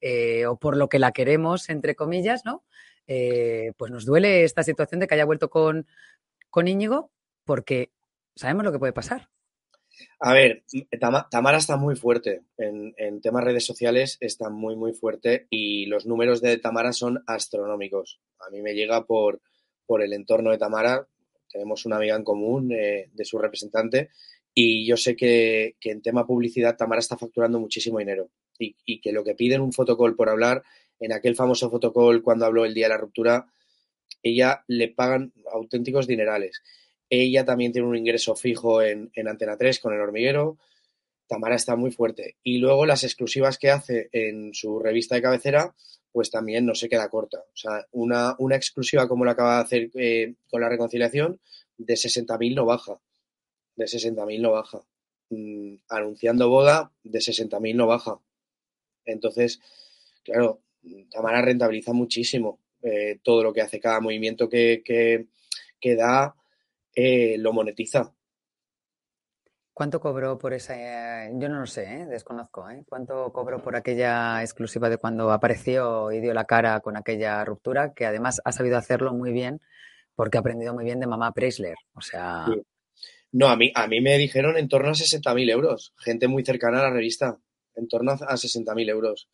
eh, 0.00 0.46
o 0.46 0.56
por 0.56 0.76
lo 0.76 0.88
que 0.88 0.98
la 0.98 1.12
queremos, 1.12 1.68
entre 1.68 1.94
comillas, 1.94 2.44
¿no? 2.44 2.64
Eh, 3.06 3.72
pues 3.76 3.90
nos 3.90 4.04
duele 4.04 4.44
esta 4.44 4.62
situación 4.62 5.00
de 5.00 5.06
que 5.06 5.14
haya 5.14 5.24
vuelto 5.24 5.50
con, 5.50 5.86
con 6.48 6.68
Íñigo, 6.68 7.10
porque 7.44 7.90
sabemos 8.36 8.64
lo 8.64 8.72
que 8.72 8.78
puede 8.78 8.92
pasar. 8.92 9.28
A 10.20 10.32
ver, 10.32 10.62
Tamara 11.30 11.58
está 11.58 11.76
muy 11.76 11.96
fuerte. 11.96 12.42
En, 12.56 12.94
en, 12.96 13.20
temas 13.20 13.44
redes 13.44 13.66
sociales 13.66 14.16
está 14.20 14.48
muy, 14.48 14.76
muy 14.76 14.92
fuerte 14.92 15.46
y 15.50 15.86
los 15.86 16.06
números 16.06 16.40
de 16.40 16.56
Tamara 16.58 16.92
son 16.92 17.22
astronómicos. 17.26 18.20
A 18.38 18.50
mí 18.50 18.62
me 18.62 18.74
llega 18.74 19.04
por, 19.04 19.42
por 19.84 20.02
el 20.02 20.12
entorno 20.12 20.52
de 20.52 20.58
Tamara, 20.58 21.06
tenemos 21.50 21.86
una 21.86 21.96
amiga 21.96 22.16
en 22.16 22.24
común 22.24 22.72
eh, 22.72 23.08
de 23.12 23.24
su 23.24 23.38
representante 23.38 24.10
y 24.54 24.86
yo 24.86 24.96
sé 24.96 25.16
que, 25.16 25.76
en 25.82 26.02
tema 26.02 26.26
publicidad 26.26 26.76
Tamara 26.76 26.98
está 26.98 27.16
facturando 27.16 27.60
muchísimo 27.60 27.98
dinero 27.98 28.30
y, 28.58 29.00
que 29.00 29.12
lo 29.12 29.24
que 29.24 29.34
piden 29.34 29.60
un 29.60 29.72
fotocall 29.72 30.16
por 30.16 30.28
hablar, 30.28 30.62
en 30.98 31.12
aquel 31.12 31.34
famoso 31.34 31.70
fotocall 31.70 32.22
cuando 32.22 32.44
habló 32.44 32.64
el 32.64 32.74
día 32.74 32.86
de 32.86 32.90
la 32.90 32.98
ruptura, 32.98 33.46
ella 34.22 34.64
le 34.66 34.88
pagan 34.88 35.32
auténticos 35.50 36.06
dinerales. 36.06 36.62
Ella 37.08 37.44
también 37.44 37.72
tiene 37.72 37.88
un 37.88 37.96
ingreso 37.96 38.36
fijo 38.36 38.82
en, 38.82 39.10
en 39.14 39.28
Antena 39.28 39.56
3 39.56 39.80
con 39.80 39.94
el 39.94 40.00
hormiguero. 40.00 40.58
Tamara 41.30 41.54
está 41.54 41.76
muy 41.76 41.92
fuerte. 41.92 42.36
Y 42.42 42.58
luego 42.58 42.84
las 42.86 43.04
exclusivas 43.04 43.56
que 43.56 43.70
hace 43.70 44.08
en 44.10 44.52
su 44.52 44.80
revista 44.80 45.14
de 45.14 45.22
cabecera, 45.22 45.76
pues 46.10 46.28
también 46.28 46.66
no 46.66 46.74
se 46.74 46.88
queda 46.88 47.08
corta. 47.08 47.38
O 47.38 47.56
sea, 47.56 47.86
una, 47.92 48.34
exclusiva 48.50 49.06
como 49.06 49.24
la 49.24 49.32
acaba 49.32 49.58
de 49.58 49.62
hacer 49.62 49.90
eh, 49.94 50.34
con 50.50 50.60
la 50.60 50.68
reconciliación, 50.68 51.40
de 51.78 51.94
60.000 51.94 52.56
no 52.56 52.64
baja. 52.64 53.00
De 53.76 53.84
60.000 53.84 54.40
no 54.40 54.50
baja. 54.50 54.82
Mm, 55.28 55.76
anunciando 55.88 56.48
boda, 56.48 56.92
de 57.04 57.20
60.000 57.20 57.76
no 57.76 57.86
baja. 57.86 58.18
Entonces, 59.04 59.60
claro, 60.24 60.62
Tamara 61.12 61.42
rentabiliza 61.42 61.92
muchísimo 61.92 62.58
eh, 62.82 63.20
todo 63.22 63.44
lo 63.44 63.52
que 63.52 63.60
hace, 63.60 63.78
cada 63.78 64.00
movimiento 64.00 64.48
que, 64.48 64.82
que, 64.84 65.94
da, 65.94 66.34
eh, 66.92 67.36
lo 67.38 67.52
monetiza. 67.52 68.12
¿Cuánto 69.80 69.98
cobró 69.98 70.36
por 70.36 70.52
esa? 70.52 70.74
Yo 71.32 71.48
no 71.48 71.60
lo 71.60 71.66
sé, 71.66 71.84
¿eh? 71.84 72.04
desconozco. 72.04 72.68
¿eh? 72.68 72.84
¿Cuánto 72.86 73.32
cobró 73.32 73.62
por 73.62 73.76
aquella 73.76 74.42
exclusiva 74.42 74.90
de 74.90 74.98
cuando 74.98 75.32
apareció 75.32 76.12
y 76.12 76.20
dio 76.20 76.34
la 76.34 76.44
cara 76.44 76.80
con 76.80 76.98
aquella 76.98 77.42
ruptura? 77.46 77.94
Que 77.94 78.04
además 78.04 78.42
ha 78.44 78.52
sabido 78.52 78.76
hacerlo 78.76 79.14
muy 79.14 79.32
bien 79.32 79.62
porque 80.14 80.36
ha 80.36 80.40
aprendido 80.40 80.74
muy 80.74 80.84
bien 80.84 81.00
de 81.00 81.06
mamá 81.06 81.32
Preisler. 81.32 81.76
O 81.94 82.02
sea. 82.02 82.44
No, 83.32 83.48
a 83.48 83.56
mí, 83.56 83.72
a 83.74 83.86
mí 83.86 84.02
me 84.02 84.18
dijeron 84.18 84.58
en 84.58 84.68
torno 84.68 84.90
a 84.90 84.92
60.000 84.92 85.50
euros. 85.50 85.94
Gente 85.96 86.28
muy 86.28 86.44
cercana 86.44 86.80
a 86.80 86.82
la 86.82 86.90
revista. 86.90 87.38
En 87.74 87.88
torno 87.88 88.12
a 88.12 88.18
60.000 88.18 88.90
euros. 88.90 89.30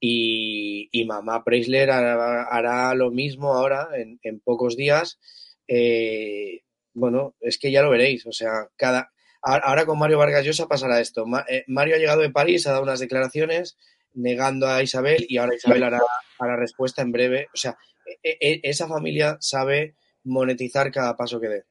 Y, 0.00 0.88
mamá 1.06 1.44
Preisler 1.44 1.90
hará, 1.90 2.94
lo 2.94 3.10
mismo 3.10 3.52
ahora 3.52 3.90
en, 4.22 4.40
pocos 4.40 4.78
días. 4.78 5.18
Eh, 5.66 6.62
bueno, 6.94 7.34
es 7.40 7.58
que 7.58 7.70
ya 7.70 7.82
lo 7.82 7.90
veréis. 7.90 8.24
O 8.26 8.32
sea, 8.32 8.70
cada 8.74 9.12
ahora 9.42 9.86
con 9.86 9.98
Mario 9.98 10.18
Vargas 10.18 10.44
Llosa 10.44 10.66
pasará 10.66 11.00
esto. 11.00 11.24
Eh, 11.48 11.64
Mario 11.66 11.96
ha 11.96 11.98
llegado 11.98 12.22
de 12.22 12.30
París, 12.30 12.66
ha 12.66 12.72
dado 12.72 12.82
unas 12.82 13.00
declaraciones 13.00 13.76
negando 14.14 14.68
a 14.68 14.82
Isabel 14.82 15.26
y 15.28 15.38
ahora 15.38 15.54
Isabel 15.54 15.82
hará, 15.82 16.00
la 16.40 16.56
respuesta 16.56 17.02
en 17.02 17.12
breve. 17.12 17.48
O 17.54 17.56
sea, 17.56 17.76
e, 18.22 18.38
e, 18.40 18.60
esa 18.62 18.88
familia 18.88 19.36
sabe 19.40 19.94
monetizar 20.24 20.90
cada 20.90 21.16
paso 21.16 21.40
que 21.40 21.48
dé. 21.48 21.64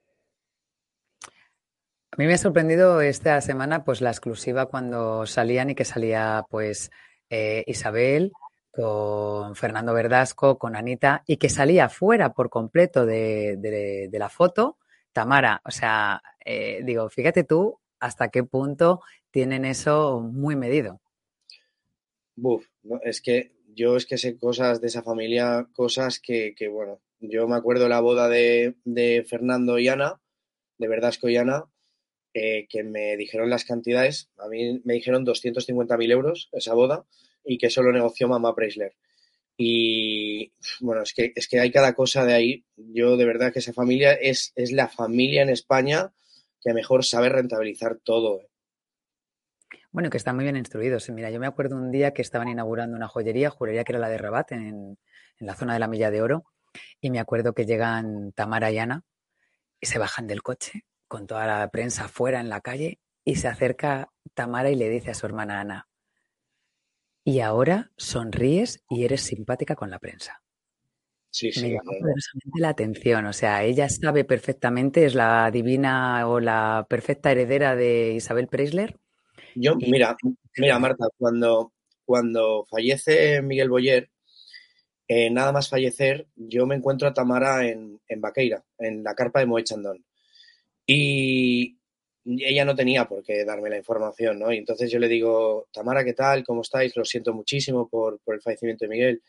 A 2.12 2.16
mí 2.18 2.26
me 2.26 2.34
ha 2.34 2.38
sorprendido 2.38 3.02
esta 3.02 3.40
semana 3.42 3.84
pues 3.84 4.02
la 4.02 4.10
exclusiva 4.10 4.66
cuando 4.66 5.28
salían 5.28 5.70
y 5.70 5.76
que 5.76 5.86
salía 5.86 6.46
pues 6.50 6.90
eh, 7.30 7.64
Isabel 7.68 8.32
con 8.72 9.56
Fernando 9.56 9.94
Verdasco, 9.94 10.58
con 10.58 10.76
Anita 10.76 11.24
y 11.28 11.38
que 11.38 11.50
salía 11.50 11.90
fuera 11.90 12.34
por 12.34 12.50
completo 12.50 13.06
de, 13.06 14.10
la 14.12 14.30
foto 14.30 14.78
Tamara. 15.18 15.64
O 15.66 15.72
sea, 15.72 16.22
eh, 16.46 16.82
digo, 16.84 17.10
fíjate 17.10 17.44
tú 17.44 17.80
hasta 18.00 18.30
qué 18.30 18.44
punto 18.44 19.02
tienen 19.32 19.66
eso 19.66 20.20
muy 20.20 20.56
medido. 20.56 21.02
Buf, 22.36 22.68
es 23.02 23.20
que 23.20 23.54
yo 23.74 23.96
es 23.96 24.06
que 24.06 24.20
sé 24.20 24.38
cosas 24.38 24.80
de 24.80 24.86
esa 24.86 25.02
familia, 25.02 25.68
cosas 25.74 26.20
que, 26.20 26.54
bueno, 26.72 27.00
yo 27.20 27.48
me 27.48 27.56
acuerdo 27.56 27.90
la 27.90 28.00
boda 28.00 28.30
de, 28.30 28.76
Fernando 29.28 29.80
y 29.80 29.88
Ana, 29.88 30.22
de 30.78 30.88
Verdasco 30.88 31.30
y 31.30 31.38
Ana, 31.38 31.66
eh, 32.36 32.68
que 32.70 32.84
me 32.84 33.18
dijeron 33.18 33.50
las 33.50 33.66
cantidades, 33.66 34.30
a 34.38 34.48
mí 34.48 34.82
me 34.86 34.94
dijeron 34.94 35.26
250.000 35.26 36.12
euros 36.12 36.50
esa 36.52 36.76
boda 36.76 37.06
y 37.44 37.58
que 37.58 37.72
solo 37.72 37.92
negoció 37.92 38.28
mamá 38.28 38.54
Preisler. 38.54 38.94
Y 39.58 40.54
bueno, 40.80 41.02
es 41.02 41.14
que, 41.14 41.34
es 41.36 41.48
que 41.48 41.60
hay 41.60 41.72
cada 41.72 41.94
cosa 41.94 42.24
de 42.26 42.34
ahí. 42.34 42.66
Yo 42.76 43.18
de 43.18 43.26
verdad 43.26 43.52
que 43.52 43.60
esa 43.60 43.74
familia 43.74 44.14
es, 44.14 44.54
es 44.56 44.72
la 44.72 44.88
familia 44.88 45.42
en 45.42 45.50
España 45.50 46.14
que 46.62 46.74
mejor 46.74 47.04
sabe 47.04 47.30
rentabilizar 47.30 47.98
todo. 48.04 48.42
¿eh? 48.42 48.50
Bueno, 49.92 50.12
que 50.12 50.18
están 50.18 50.36
muy 50.36 50.44
bien 50.44 50.58
instruidos. 50.58 51.10
Mira, 51.10 51.32
yo 51.32 51.40
me 51.40 51.48
acuerdo 51.48 51.76
un 51.76 51.92
día 51.92 52.14
que 52.14 52.22
estaban 52.22 52.48
inaugurando 52.50 52.96
una 52.96 53.08
joyería, 53.08 53.50
juraría 53.50 53.84
que 53.84 53.94
era 53.94 54.00
la 54.00 54.10
de 54.10 54.18
Rabat, 54.20 54.52
en, 54.52 54.98
en 55.40 55.48
la 55.48 55.56
zona 55.56 55.74
de 55.74 55.80
la 55.80 55.88
Milla 55.88 56.12
de 56.12 56.22
Oro, 56.22 56.46
y 57.02 57.10
me 57.10 57.20
acuerdo 57.20 57.54
que 57.54 57.66
llegan 57.66 58.32
Tamara 58.34 58.72
y 58.72 58.78
Ana 58.78 59.04
y 59.80 59.88
se 59.88 60.00
bajan 60.00 60.28
del 60.28 60.44
coche 60.44 60.86
con 61.08 61.26
toda 61.26 61.48
la 61.48 61.70
prensa 61.70 62.06
afuera 62.06 62.40
en 62.40 62.50
la 62.50 62.62
calle 62.62 63.00
y 63.24 63.36
se 63.36 63.48
acerca 63.48 64.12
Tamara 64.34 64.70
y 64.70 64.76
le 64.76 64.90
dice 64.90 65.12
a 65.12 65.14
su 65.14 65.26
hermana 65.26 65.62
Ana, 65.62 65.88
y 67.28 67.42
ahora 67.42 67.92
sonríes 67.98 68.86
y 68.90 69.04
eres 69.04 69.20
simpática 69.20 69.76
con 69.76 69.90
la 69.90 70.00
prensa. 70.00 70.42
Sí, 71.30 71.52
sí. 71.52 71.62
Me 71.62 71.70
llama 71.72 71.92
poderosamente 72.00 72.60
la 72.62 72.70
atención. 72.70 73.26
O 73.26 73.34
sea, 73.34 73.66
ella 73.66 73.90
sabe 73.90 74.24
perfectamente, 74.24 75.04
es 75.04 75.14
la 75.14 75.52
divina 75.52 76.26
o 76.26 76.40
la 76.40 76.88
perfecta 76.90 77.30
heredera 77.30 77.76
de 77.76 78.14
Isabel 78.14 78.48
Preisler. 78.48 78.98
Yo, 79.56 79.76
mira, 79.76 80.16
mira, 80.56 80.80
Marta, 80.80 81.10
cuando, 81.18 81.74
cuando 82.06 82.66
fallece 82.72 83.42
Miguel 83.42 83.72
Boyer, 83.72 84.10
eh, 85.10 85.30
nada 85.30 85.52
más 85.52 85.68
fallecer, 85.68 86.30
yo 86.38 86.66
me 86.66 86.76
encuentro 86.76 87.10
a 87.10 87.14
Tamara 87.14 87.68
en, 87.68 88.00
en 88.08 88.22
Baqueira, 88.22 88.64
en 88.78 89.04
la 89.04 89.16
carpa 89.16 89.42
de 89.42 89.48
Moechandón. 89.48 90.06
Y, 90.86 91.77
ella 92.28 92.66
no 92.66 92.76
tenía 92.76 93.08
por 93.08 93.24
qué 93.24 93.46
darme 93.46 93.70
la 93.70 93.78
información, 93.78 94.40
¿no? 94.40 94.52
Y 94.52 94.58
entonces 94.58 94.92
yo 94.92 95.00
le 95.00 95.08
digo, 95.08 95.68
Tamara, 95.72 96.04
¿qué 96.04 96.14
tal? 96.14 96.44
¿Cómo 96.44 96.62
estáis? 96.62 96.96
Lo 96.96 97.06
siento 97.06 97.34
muchísimo 97.34 97.88
por, 97.88 98.20
el 98.28 98.42
fallecimiento 98.42 98.86
de 98.86 98.90
Miguel. 98.90 99.24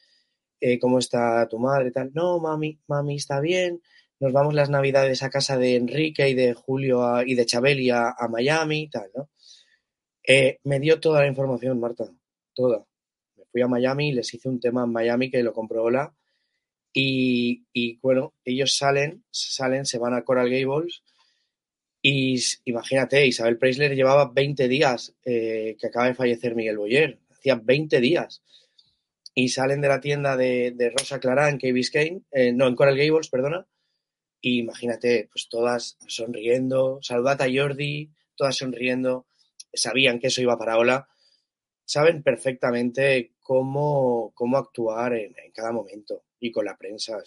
Eh, 0.61 0.79
¿Cómo 0.79 0.99
está 0.99 1.47
tu 1.49 1.59
madre? 1.59 1.93
Tal. 1.93 2.11
No, 2.15 2.41
mami, 2.41 2.79
mami 2.89 3.17
está 3.17 3.41
bien. 3.41 3.81
Nos 4.19 4.33
vamos 4.33 4.55
las 4.55 4.69
navidades 4.69 5.23
a 5.23 5.31
casa 5.31 5.57
de 5.57 5.77
Enrique 5.77 6.29
y 6.29 6.35
de 6.35 6.55
Julio 6.55 7.23
y 7.25 7.37
de 7.37 7.47
Chabeli 7.47 7.91
a, 7.91 8.15
Miami 8.29 8.91
tal, 8.91 9.11
¿no? 9.15 9.31
Eh, 10.27 10.59
me 10.65 10.81
dio 10.81 10.99
toda 10.99 11.21
la 11.21 11.29
información, 11.29 11.79
Marta, 11.79 12.05
toda. 12.53 12.85
Me 13.37 13.45
fui 13.53 13.63
a 13.63 13.69
Miami 13.69 14.13
les 14.13 14.35
hice 14.35 14.49
un 14.49 14.59
tema 14.59 14.85
en 14.85 14.93
Miami 14.93 15.31
que 15.31 15.43
lo 15.43 15.53
compró 15.53 15.85
Ola. 15.85 16.13
Y, 16.93 17.67
y 17.73 17.99
bueno, 18.01 18.35
ellos 18.45 18.77
salen, 18.77 19.25
salen, 19.31 19.87
se 19.87 19.99
van 19.99 20.15
a 20.15 20.25
Coral 20.25 20.51
Gables 20.51 21.03
y 22.11 22.43
imagínate, 22.65 23.27
Isabel 23.27 23.59
Preisler 23.59 23.95
llevaba 23.95 24.31
20 24.33 24.67
días 24.67 25.15
eh, 25.27 25.77
que 25.79 25.89
acaba 25.89 26.07
de 26.07 26.15
fallecer 26.15 26.55
Miguel 26.55 26.79
Boyer, 26.79 27.19
hacía 27.31 27.57
20 27.57 28.01
días. 28.01 28.43
Y 29.35 29.51
salen 29.51 29.83
de 29.83 29.89
la 29.89 30.01
tienda 30.01 30.35
de, 30.35 30.93
Rosa 30.97 31.21
Clara 31.21 31.51
en 31.51 31.59
Key 31.59 31.71
Biscayne, 31.71 32.23
eh, 32.31 32.51
no, 32.55 32.67
en 32.67 32.77
Coral 32.77 32.97
Gables, 32.97 33.29
perdona. 33.29 33.67
Y 34.41 34.61
imagínate, 34.61 35.29
pues 35.31 35.51
todas 35.51 35.99
sonriendo, 36.07 36.99
saludad 37.03 37.43
a 37.43 37.49
Jordi, 37.53 38.11
todas 38.37 38.57
sonriendo, 38.57 39.27
sabían 39.75 40.19
que 40.19 40.29
eso 40.29 40.41
iba 40.41 40.57
para 40.57 40.79
Ola, 40.79 41.09
saben 41.85 42.23
perfectamente 42.23 43.35
cómo, 43.41 44.33
cómo 44.35 44.57
actuar 44.57 45.13
en, 45.13 45.35
cada 45.53 45.73
momento 45.73 46.25
y 46.41 46.53
con 46.53 46.65
la 46.65 46.79
prensa. 46.79 47.19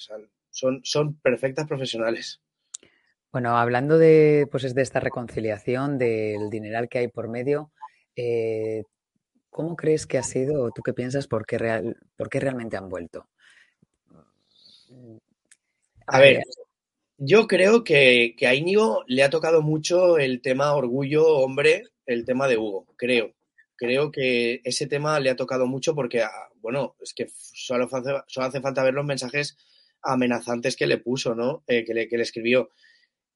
Son, 0.50 0.82
son 0.84 1.20
perfectas 1.22 1.68
profesionales. 1.68 2.42
Bueno, 3.32 3.58
hablando 3.58 3.98
de, 3.98 4.48
pues, 4.52 4.74
de 4.76 4.82
esta 4.82 5.00
reconciliación, 5.00 5.98
del 5.98 6.50
dineral 6.50 6.90
que 6.90 7.00
hay 7.00 7.08
por 7.08 7.30
medio, 7.30 7.72
eh, 8.16 8.84
¿cómo 9.50 9.78
crees 9.78 10.06
que 10.06 10.18
ha 10.18 10.24
sido, 10.24 10.64
o 10.64 10.72
tú 10.72 10.82
qué 10.82 10.94
piensas, 10.94 11.28
por 11.28 11.46
qué, 11.46 11.58
real, 11.58 11.98
por 12.18 12.30
qué 12.30 12.42
realmente 12.42 12.76
han 12.76 12.90
vuelto? 12.90 13.30
A 16.08 16.20
ver, 16.20 16.44
yo 17.18 17.48
creo 17.48 17.86
que, 17.86 18.36
que, 18.38 18.48
a 18.48 18.54
Íñigo 18.54 19.06
le 19.08 19.24
ha 19.24 19.30
tocado 19.30 19.62
mucho 19.62 20.18
el 20.18 20.42
tema 20.42 20.74
orgullo 20.74 21.26
hombre, 21.38 21.84
el 22.06 22.26
tema 22.26 22.50
de 22.50 22.58
Hugo, 22.58 22.86
creo. 22.98 23.34
Creo 23.78 24.12
que 24.12 24.60
ese 24.66 24.88
tema 24.88 25.20
le 25.22 25.30
ha 25.30 25.36
tocado 25.38 25.68
mucho 25.68 25.96
porque, 25.96 26.22
ah, 26.22 26.50
bueno, 26.56 26.96
es 27.02 27.14
que 27.14 27.30
solo 27.34 27.86
hace, 27.86 28.12
solo 28.28 28.48
hace 28.48 28.62
falta 28.62 28.84
ver 28.84 28.94
los 28.94 29.06
mensajes 29.06 29.58
amenazantes 30.02 30.76
que 30.76 30.86
le 30.88 30.98
puso, 30.98 31.34
¿no? 31.34 31.64
Eh, 31.68 31.86
que, 31.86 31.94
le, 31.94 32.10
que 32.10 32.18
le 32.18 32.24
escribió. 32.24 32.70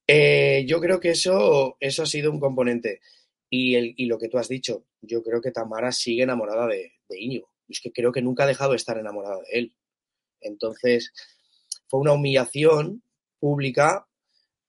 Eh, 0.07 0.65
yo 0.67 0.79
creo 0.79 0.99
que 0.99 1.09
eso, 1.09 1.77
eso 1.79 2.03
ha 2.03 2.05
sido 2.05 2.31
un 2.31 2.39
componente. 2.39 3.01
Y, 3.49 3.75
el, 3.75 3.93
y 3.97 4.05
lo 4.05 4.17
que 4.17 4.27
tú 4.27 4.37
has 4.37 4.49
dicho, 4.49 4.85
yo 5.01 5.23
creo 5.23 5.41
que 5.41 5.51
Tamara 5.51 5.91
sigue 5.91 6.23
enamorada 6.23 6.67
de, 6.67 6.93
de 7.09 7.21
Íñigo. 7.21 7.49
Es 7.67 7.79
que 7.79 7.91
creo 7.91 8.11
que 8.11 8.21
nunca 8.21 8.43
ha 8.43 8.47
dejado 8.47 8.71
de 8.71 8.77
estar 8.77 8.97
enamorada 8.97 9.37
de 9.37 9.59
él. 9.59 9.75
Entonces, 10.41 11.13
fue 11.87 11.99
una 11.99 12.13
humillación 12.13 13.03
pública, 13.39 14.07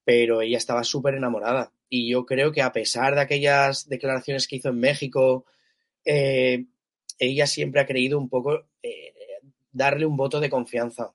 pero 0.05 0.41
ella 0.41 0.59
estaba 0.59 0.85
súper 0.85 1.15
enamorada. 1.15 1.73
Y 1.89 2.11
yo 2.11 2.27
creo 2.27 2.53
que 2.53 2.63
a 2.63 2.73
pesar 2.73 3.15
de 3.15 3.21
aquellas 3.21 3.89
declaraciones 3.89 4.47
que 4.47 4.57
hizo 4.57 4.71
en 4.71 4.81
México, 4.81 5.45
eh, 6.05 6.67
ella 7.19 7.47
siempre 7.47 7.81
ha 7.81 7.87
creído 7.87 8.19
un 8.19 8.29
poco 8.29 8.67
eh, 8.83 9.15
darle 9.73 10.07
un 10.07 10.17
voto 10.17 10.41
de 10.41 10.51
confianza. 10.51 11.15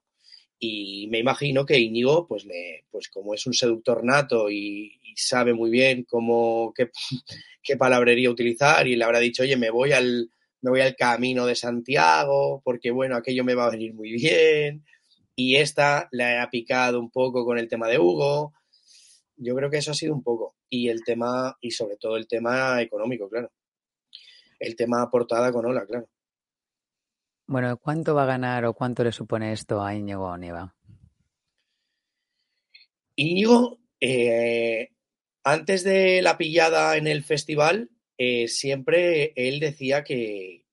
Y 0.63 1.08
me 1.10 1.18
imagino 1.18 1.65
que 1.65 1.80
Íñigo, 1.80 2.27
pues, 2.27 2.46
le, 2.46 2.86
pues 2.91 3.10
como 3.10 3.34
es 3.34 3.48
un 3.48 3.53
seductor 3.53 4.03
nato 4.03 4.48
y, 4.51 4.94
sabe 5.15 5.53
muy 5.53 5.72
bien 5.72 6.06
cómo, 6.08 6.72
qué, 6.75 6.91
qué, 7.63 7.77
palabrería 7.77 8.30
utilizar, 8.30 8.88
y 8.88 8.96
le 8.96 9.03
habrá 9.03 9.20
dicho, 9.20 9.41
oye, 9.41 9.58
me 9.58 9.72
voy 9.72 9.91
al, 9.91 10.30
me 10.62 10.70
voy 10.70 10.82
al 10.82 10.96
camino 10.96 11.48
de 11.48 11.56
Santiago, 11.56 12.62
porque 12.63 12.91
bueno, 12.91 13.15
aquello 13.15 13.44
me 13.44 13.56
va 13.56 13.65
a 13.65 13.72
venir 13.72 13.96
muy 13.96 14.12
bien. 14.12 14.86
Y 15.36 15.56
esta 15.56 16.08
le 16.12 16.38
ha 16.38 16.48
picado 16.51 17.00
un 17.00 17.10
poco 17.10 17.44
con 17.44 17.58
el 17.58 17.68
tema 17.68 17.88
de 17.88 17.98
Hugo. 17.98 18.53
Yo 19.38 19.56
creo 19.56 19.72
que 19.72 19.77
eso 19.77 19.91
ha 19.91 19.96
sido 19.96 20.13
un 20.13 20.22
poco. 20.22 20.56
Y 20.70 20.89
el 20.89 21.03
tema, 21.03 21.58
y 21.60 21.72
sobre 21.72 21.98
todo 21.98 22.18
el 22.18 22.27
tema 22.27 22.80
económico, 22.84 23.27
claro. 23.27 23.51
El 24.60 24.75
tema 24.75 25.10
portada 25.10 25.51
con 25.51 25.65
Ola, 25.65 25.88
claro. 25.88 26.08
Bueno, 27.51 27.75
¿cuánto 27.75 28.15
va 28.15 28.24
a 28.24 28.27
ganar 28.27 28.63
o 28.63 28.74
cuánto 28.74 29.03
le 29.03 29.12
supone 29.12 29.51
esto 29.51 29.84
a 29.84 29.93
Íñigo 29.93 30.24
Oniva? 30.24 30.74
Íñigo, 33.17 33.77
eh, 34.00 34.88
antes 35.43 35.84
de 35.84 36.22
la 36.22 36.38
pillada 36.38 36.96
en 36.96 37.08
el 37.08 37.25
festival, 37.25 37.89
eh, 38.17 38.48
siempre 38.48 39.34
él 39.36 39.60
decía 39.60 40.01
que, 40.01 40.63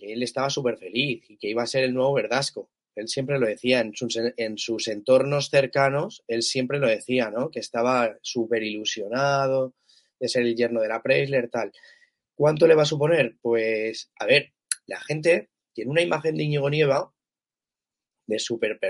él 0.00 0.22
estaba 0.24 0.50
súper 0.50 0.78
feliz 0.78 1.22
y 1.30 1.36
que 1.36 1.48
iba 1.48 1.62
a 1.62 1.68
ser 1.68 1.84
el 1.84 1.94
nuevo 1.94 2.14
Verdasco. 2.14 2.72
Él 2.96 3.06
siempre 3.06 3.38
lo 3.38 3.46
decía 3.46 3.78
en 3.78 3.94
sus, 3.94 4.18
en 4.36 4.58
sus 4.58 4.88
entornos 4.88 5.48
cercanos, 5.48 6.24
él 6.26 6.42
siempre 6.42 6.80
lo 6.80 6.88
decía, 6.88 7.30
¿no? 7.30 7.52
Que 7.52 7.60
estaba 7.60 8.18
súper 8.20 8.64
ilusionado 8.64 9.74
de 10.18 10.28
ser 10.28 10.42
el 10.42 10.56
yerno 10.56 10.80
de 10.80 10.88
la 10.88 11.02
Preisler, 11.02 11.48
tal. 11.50 11.70
¿Cuánto 12.34 12.66
le 12.66 12.74
va 12.74 12.82
a 12.82 12.86
suponer? 12.86 13.36
Pues, 13.40 14.10
a 14.18 14.26
ver, 14.26 14.54
la 14.86 15.00
gente 15.00 15.50
tiene 15.76 15.90
una 15.90 16.00
imagen 16.00 16.36
de 16.36 16.44
Íñigo 16.44 16.70
Nieva 16.70 17.12
de 18.26 18.38
súper 18.38 18.80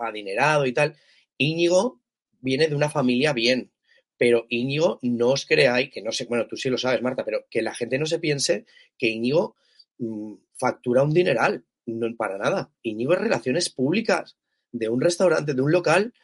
adinerado 0.00 0.64
y 0.64 0.72
tal. 0.72 0.96
Íñigo 1.36 2.00
viene 2.40 2.68
de 2.68 2.74
una 2.74 2.88
familia 2.88 3.34
bien, 3.34 3.70
pero 4.16 4.46
Íñigo 4.48 4.98
no 5.02 5.28
os 5.28 5.44
creáis, 5.44 5.90
que 5.90 6.00
no 6.00 6.10
sé, 6.10 6.24
bueno, 6.24 6.46
tú 6.48 6.56
sí 6.56 6.70
lo 6.70 6.78
sabes, 6.78 7.02
Marta, 7.02 7.22
pero 7.22 7.44
que 7.50 7.60
la 7.60 7.74
gente 7.74 7.98
no 7.98 8.06
se 8.06 8.18
piense 8.18 8.64
que 8.96 9.08
Íñigo 9.08 9.56
mm, 9.98 10.32
factura 10.54 11.02
un 11.02 11.12
dineral, 11.12 11.66
no 11.84 12.06
para 12.16 12.38
nada. 12.38 12.72
Íñigo 12.82 13.12
es 13.12 13.20
relaciones 13.20 13.68
públicas 13.68 14.38
de 14.72 14.88
un 14.88 15.02
restaurante, 15.02 15.52
de 15.52 15.60
un 15.60 15.70
local 15.70 16.14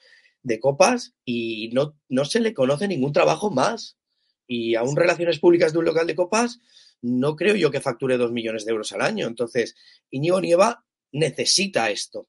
de 0.42 0.58
copas 0.58 1.14
y 1.26 1.68
no, 1.74 1.98
no 2.08 2.24
se 2.24 2.40
le 2.40 2.54
conoce 2.54 2.88
ningún 2.88 3.12
trabajo 3.12 3.50
más. 3.50 3.98
Y 4.46 4.74
aún 4.74 4.96
relaciones 4.96 5.38
públicas 5.38 5.74
de 5.74 5.80
un 5.80 5.84
local 5.84 6.06
de 6.06 6.14
copas, 6.14 6.60
no 7.02 7.36
creo 7.36 7.54
yo 7.54 7.70
que 7.70 7.80
facture 7.80 8.16
dos 8.16 8.32
millones 8.32 8.64
de 8.64 8.72
euros 8.72 8.92
al 8.92 9.02
año. 9.02 9.26
Entonces, 9.26 9.74
Íñigo 10.10 10.40
Nieva 10.40 10.84
necesita 11.12 11.90
esto. 11.90 12.28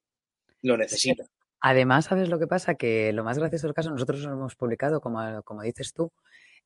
Lo 0.61 0.77
necesita. 0.77 1.25
Además, 1.61 2.05
¿sabes 2.05 2.29
lo 2.29 2.39
que 2.39 2.47
pasa? 2.47 2.75
Que 2.75 3.11
lo 3.11 3.23
más 3.23 3.37
gracioso 3.37 3.67
del 3.67 3.73
caso, 3.73 3.91
nosotros 3.91 4.21
lo 4.21 4.31
hemos 4.31 4.55
publicado, 4.55 5.01
como, 5.01 5.43
como 5.43 5.61
dices 5.61 5.93
tú, 5.93 6.11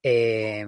eh, 0.04 0.66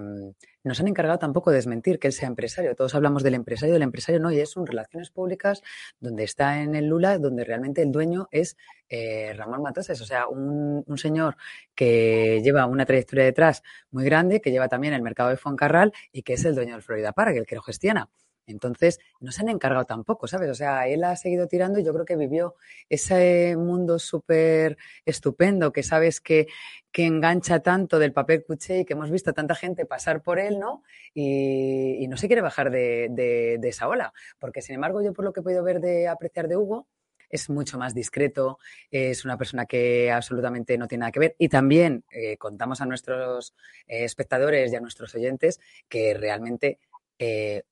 nos 0.65 0.79
han 0.79 0.87
encargado 0.87 1.19
tampoco 1.19 1.51
de 1.51 1.57
desmentir 1.57 1.99
que 1.99 2.07
él 2.07 2.13
sea 2.13 2.27
empresario. 2.27 2.75
Todos 2.75 2.95
hablamos 2.95 3.21
del 3.21 3.35
empresario, 3.35 3.73
del 3.73 3.83
empresario 3.83 4.19
no, 4.19 4.31
y 4.31 4.39
es 4.39 4.57
un 4.57 4.65
relaciones 4.65 5.11
públicas 5.11 5.61
donde 5.99 6.23
está 6.23 6.61
en 6.63 6.73
el 6.73 6.87
Lula, 6.87 7.19
donde 7.19 7.43
realmente 7.43 7.83
el 7.83 7.91
dueño 7.91 8.27
es 8.31 8.57
eh, 8.89 9.33
Ramón 9.35 9.61
Matoses, 9.61 10.01
o 10.01 10.05
sea, 10.05 10.27
un, 10.27 10.83
un, 10.87 10.97
señor 10.97 11.37
que 11.75 12.41
lleva 12.43 12.65
una 12.65 12.85
trayectoria 12.85 13.25
detrás 13.25 13.61
muy 13.91 14.05
grande, 14.05 14.41
que 14.41 14.51
lleva 14.51 14.67
también 14.67 14.93
el 14.93 15.03
mercado 15.03 15.29
de 15.29 15.37
Foncarral 15.37 15.93
y 16.11 16.23
que 16.23 16.33
es 16.33 16.45
el 16.45 16.55
dueño 16.55 16.73
del 16.73 16.81
Florida 16.81 17.11
Park, 17.13 17.35
el 17.37 17.45
que 17.45 17.55
lo 17.55 17.61
gestiona. 17.61 18.09
Entonces, 18.47 18.99
no 19.19 19.31
se 19.31 19.41
han 19.41 19.49
encargado 19.49 19.85
tampoco, 19.85 20.27
¿sabes? 20.27 20.49
O 20.49 20.55
sea, 20.55 20.87
él 20.87 21.03
ha 21.03 21.15
seguido 21.15 21.47
tirando 21.47 21.79
y 21.79 21.83
yo 21.83 21.93
creo 21.93 22.05
que 22.05 22.15
vivió 22.15 22.55
ese 22.89 23.55
mundo 23.57 23.99
súper 23.99 24.77
estupendo 25.05 25.71
que 25.71 25.83
sabes 25.83 26.21
que, 26.21 26.47
que, 26.91 27.05
engancha 27.05 27.59
tanto 27.59 27.99
del 27.99 28.13
papel 28.13 28.43
cuché 28.45 28.79
y 28.79 28.85
que 28.85 28.93
hemos 28.93 29.11
visto 29.11 29.33
tanta 29.33 29.55
gente 29.55 29.85
pasar 29.85 30.21
por 30.21 30.39
él, 30.39 30.59
¿no? 30.59 30.83
Y, 31.13 32.05
no 32.07 32.17
se 32.17 32.27
quiere 32.27 32.41
bajar 32.41 32.71
de, 32.71 33.07
de, 33.09 33.57
de, 33.59 33.69
esa 33.69 33.87
ola. 33.87 34.13
Porque, 34.39 34.61
sin 34.61 34.75
embargo, 34.75 35.01
yo 35.01 35.13
por 35.13 35.25
lo 35.25 35.33
que 35.33 35.39
he 35.39 35.43
podido 35.43 35.63
ver 35.63 35.81
de 35.81 36.07
apreciar 36.07 36.47
de 36.47 36.57
Hugo, 36.57 36.87
es 37.29 37.49
mucho 37.49 37.77
más 37.77 37.93
discreto, 37.93 38.59
es 38.91 39.25
una 39.25 39.37
persona 39.37 39.65
que 39.65 40.11
absolutamente 40.11 40.77
no 40.77 40.87
tiene 40.87 41.01
nada 41.01 41.11
que 41.11 41.19
ver. 41.19 41.35
Y 41.37 41.49
también 41.49 42.03
eh, 42.11 42.37
contamos 42.37 42.81
a 42.81 42.85
nuestros 42.85 43.53
eh, 43.87 44.03
espectadores 44.03 44.71
y 44.71 44.75
a 44.75 44.81
nuestros 44.81 45.13
oyentes 45.15 45.59
que 45.87 46.13
realmente 46.13 46.79
eh, 47.19 47.63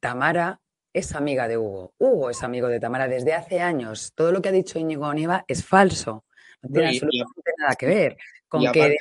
Tamara 0.00 0.60
es 0.92 1.14
amiga 1.14 1.48
de 1.48 1.58
Hugo. 1.58 1.94
Hugo 1.98 2.30
es 2.30 2.42
amigo 2.42 2.68
de 2.68 2.80
Tamara 2.80 3.08
desde 3.08 3.34
hace 3.34 3.60
años. 3.60 4.12
Todo 4.14 4.32
lo 4.32 4.40
que 4.40 4.50
ha 4.50 4.52
dicho 4.52 4.78
Íñigo 4.78 5.06
Oniva 5.06 5.44
es 5.48 5.64
falso. 5.64 6.24
No 6.62 6.70
tiene 6.70 6.92
y, 6.92 6.96
absolutamente 6.96 7.50
y, 7.50 7.60
nada 7.60 7.74
que 7.74 7.86
ver 7.86 8.16
con 8.48 8.66
aparte, 8.66 8.96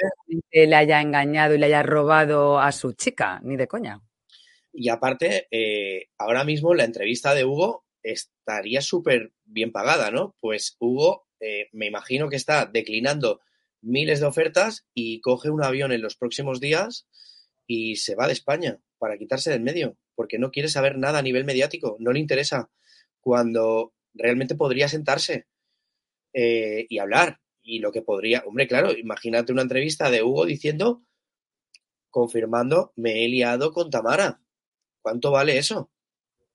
que 0.49 0.67
le 0.67 0.75
haya 0.75 1.01
engañado 1.01 1.53
y 1.53 1.59
le 1.59 1.67
haya 1.67 1.83
robado 1.83 2.59
a 2.59 2.71
su 2.71 2.93
chica, 2.93 3.39
ni 3.43 3.55
de 3.55 3.67
coña. 3.67 4.01
Y 4.71 4.89
aparte, 4.89 5.47
eh, 5.51 6.07
ahora 6.17 6.43
mismo 6.43 6.73
la 6.73 6.83
entrevista 6.83 7.35
de 7.35 7.45
Hugo 7.45 7.85
estaría 8.01 8.81
súper 8.81 9.31
bien 9.45 9.71
pagada, 9.71 10.09
¿no? 10.09 10.35
Pues 10.39 10.75
Hugo, 10.79 11.27
eh, 11.39 11.69
me 11.71 11.85
imagino 11.85 12.29
que 12.29 12.35
está 12.35 12.65
declinando 12.65 13.41
miles 13.81 14.19
de 14.19 14.25
ofertas 14.25 14.87
y 14.93 15.21
coge 15.21 15.49
un 15.49 15.63
avión 15.63 15.91
en 15.91 16.01
los 16.01 16.15
próximos 16.15 16.59
días 16.59 17.07
y 17.67 17.97
se 17.97 18.15
va 18.15 18.27
de 18.27 18.33
España 18.33 18.79
para 18.97 19.17
quitarse 19.17 19.51
del 19.51 19.61
medio, 19.61 19.97
porque 20.15 20.39
no 20.39 20.51
quiere 20.51 20.69
saber 20.69 20.97
nada 20.97 21.19
a 21.19 21.23
nivel 21.23 21.45
mediático, 21.45 21.97
no 21.99 22.11
le 22.11 22.19
interesa, 22.19 22.69
cuando 23.19 23.93
realmente 24.13 24.55
podría 24.55 24.87
sentarse 24.87 25.47
eh, 26.33 26.85
y 26.89 26.97
hablar. 26.99 27.39
Y 27.61 27.79
lo 27.79 27.91
que 27.91 28.01
podría, 28.01 28.43
hombre, 28.45 28.67
claro, 28.67 28.91
imagínate 28.91 29.53
una 29.53 29.61
entrevista 29.61 30.11
de 30.11 30.21
Hugo 30.21 30.45
diciendo, 30.45 31.05
confirmando, 32.09 32.91
me 32.95 33.23
he 33.23 33.29
liado 33.29 33.71
con 33.71 33.89
Tamara. 33.89 34.41
¿Cuánto 35.01 35.31
vale 35.31 35.57
eso? 35.57 35.89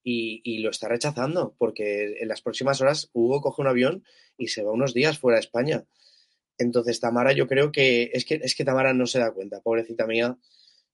Y, 0.02 0.40
y, 0.44 0.58
lo 0.58 0.70
está 0.70 0.88
rechazando, 0.88 1.54
porque 1.58 2.16
en 2.20 2.28
las 2.28 2.40
próximas 2.40 2.80
horas 2.80 3.10
Hugo 3.12 3.40
coge 3.40 3.62
un 3.62 3.68
avión 3.68 4.04
y 4.36 4.48
se 4.48 4.62
va 4.62 4.72
unos 4.72 4.94
días 4.94 5.18
fuera 5.18 5.36
de 5.36 5.40
España. 5.40 5.84
Entonces 6.58 7.00
Tamara 7.00 7.32
yo 7.32 7.46
creo 7.46 7.72
que 7.72 8.10
es 8.12 8.24
que, 8.24 8.34
es 8.36 8.54
que 8.54 8.64
Tamara 8.64 8.92
no 8.92 9.06
se 9.06 9.18
da 9.18 9.32
cuenta, 9.32 9.60
pobrecita 9.60 10.06
mía, 10.06 10.36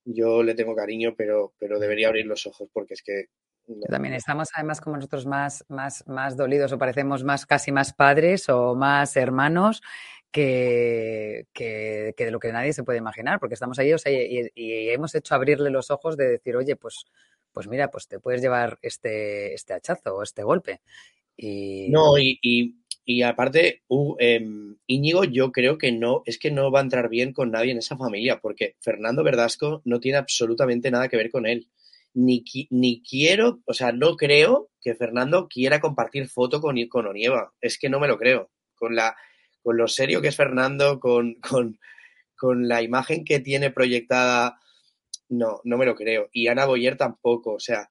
yo 0.04 0.42
le 0.42 0.54
tengo 0.54 0.74
cariño, 0.74 1.14
pero, 1.16 1.54
pero 1.58 1.78
debería 1.78 2.08
abrir 2.08 2.26
los 2.26 2.46
ojos 2.46 2.68
porque 2.72 2.94
es 2.94 3.02
que... 3.02 3.26
No. 3.66 3.86
También 3.88 4.12
estamos 4.12 4.50
además 4.54 4.82
como 4.82 4.96
nosotros 4.96 5.24
más, 5.24 5.64
más, 5.68 6.06
más 6.06 6.36
dolidos 6.36 6.72
o 6.72 6.78
parecemos 6.78 7.24
más 7.24 7.46
casi 7.46 7.72
más 7.72 7.94
padres 7.94 8.50
o 8.50 8.74
más 8.74 9.16
hermanos 9.16 9.80
que, 10.30 11.46
que, 11.54 12.12
que, 12.16 12.24
de 12.26 12.30
lo 12.30 12.40
que 12.40 12.52
nadie 12.52 12.72
se 12.72 12.82
puede 12.82 12.98
imaginar, 12.98 13.38
porque 13.38 13.54
estamos 13.54 13.78
ahí 13.78 13.92
o 13.92 13.98
sea, 13.98 14.12
y, 14.12 14.50
y, 14.54 14.90
hemos 14.90 15.14
hecho 15.14 15.34
abrirle 15.34 15.70
los 15.70 15.90
ojos 15.90 16.16
de 16.16 16.28
decir, 16.28 16.56
oye, 16.56 16.76
pues, 16.76 17.04
pues 17.52 17.68
mira, 17.68 17.88
pues 17.88 18.08
te 18.08 18.18
puedes 18.18 18.42
llevar 18.42 18.78
este, 18.82 19.54
este 19.54 19.74
hachazo 19.74 20.16
o 20.16 20.22
este 20.24 20.42
golpe. 20.42 20.82
Y... 21.36 21.88
No, 21.88 22.18
y, 22.18 22.38
y, 22.42 22.83
y 23.04 23.22
aparte, 23.22 23.82
uh, 23.88 24.16
Íñigo, 24.86 25.24
yo 25.24 25.52
creo 25.52 25.76
que 25.76 25.92
no, 25.92 26.22
es 26.24 26.38
que 26.38 26.50
no 26.50 26.70
va 26.70 26.80
a 26.80 26.82
entrar 26.82 27.08
bien 27.08 27.32
con 27.32 27.50
nadie 27.50 27.72
en 27.72 27.78
esa 27.78 27.96
familia, 27.96 28.40
porque 28.40 28.76
Fernando 28.80 29.22
Verdasco 29.22 29.82
no 29.84 30.00
tiene 30.00 30.18
absolutamente 30.18 30.90
nada 30.90 31.08
que 31.08 31.16
ver 31.16 31.30
con 31.30 31.46
él. 31.46 31.68
Ni, 32.14 32.44
ni 32.70 33.02
quiero, 33.02 33.60
o 33.66 33.74
sea, 33.74 33.92
no 33.92 34.16
creo 34.16 34.70
que 34.80 34.94
Fernando 34.94 35.48
quiera 35.48 35.80
compartir 35.80 36.28
foto 36.28 36.60
con, 36.60 36.76
con 36.86 37.06
Onieva. 37.06 37.52
Es 37.60 37.78
que 37.78 37.88
no 37.88 38.00
me 38.00 38.08
lo 38.08 38.18
creo. 38.18 38.50
Con, 38.74 38.94
la, 38.94 39.16
con 39.62 39.76
lo 39.76 39.88
serio 39.88 40.22
que 40.22 40.28
es 40.28 40.36
Fernando, 40.36 41.00
con, 41.00 41.34
con, 41.40 41.78
con 42.36 42.68
la 42.68 42.82
imagen 42.82 43.24
que 43.24 43.40
tiene 43.40 43.70
proyectada, 43.70 44.60
no, 45.28 45.60
no 45.64 45.76
me 45.76 45.86
lo 45.86 45.94
creo. 45.94 46.28
Y 46.32 46.46
Ana 46.46 46.66
Boyer 46.66 46.96
tampoco. 46.96 47.54
O 47.54 47.60
sea, 47.60 47.86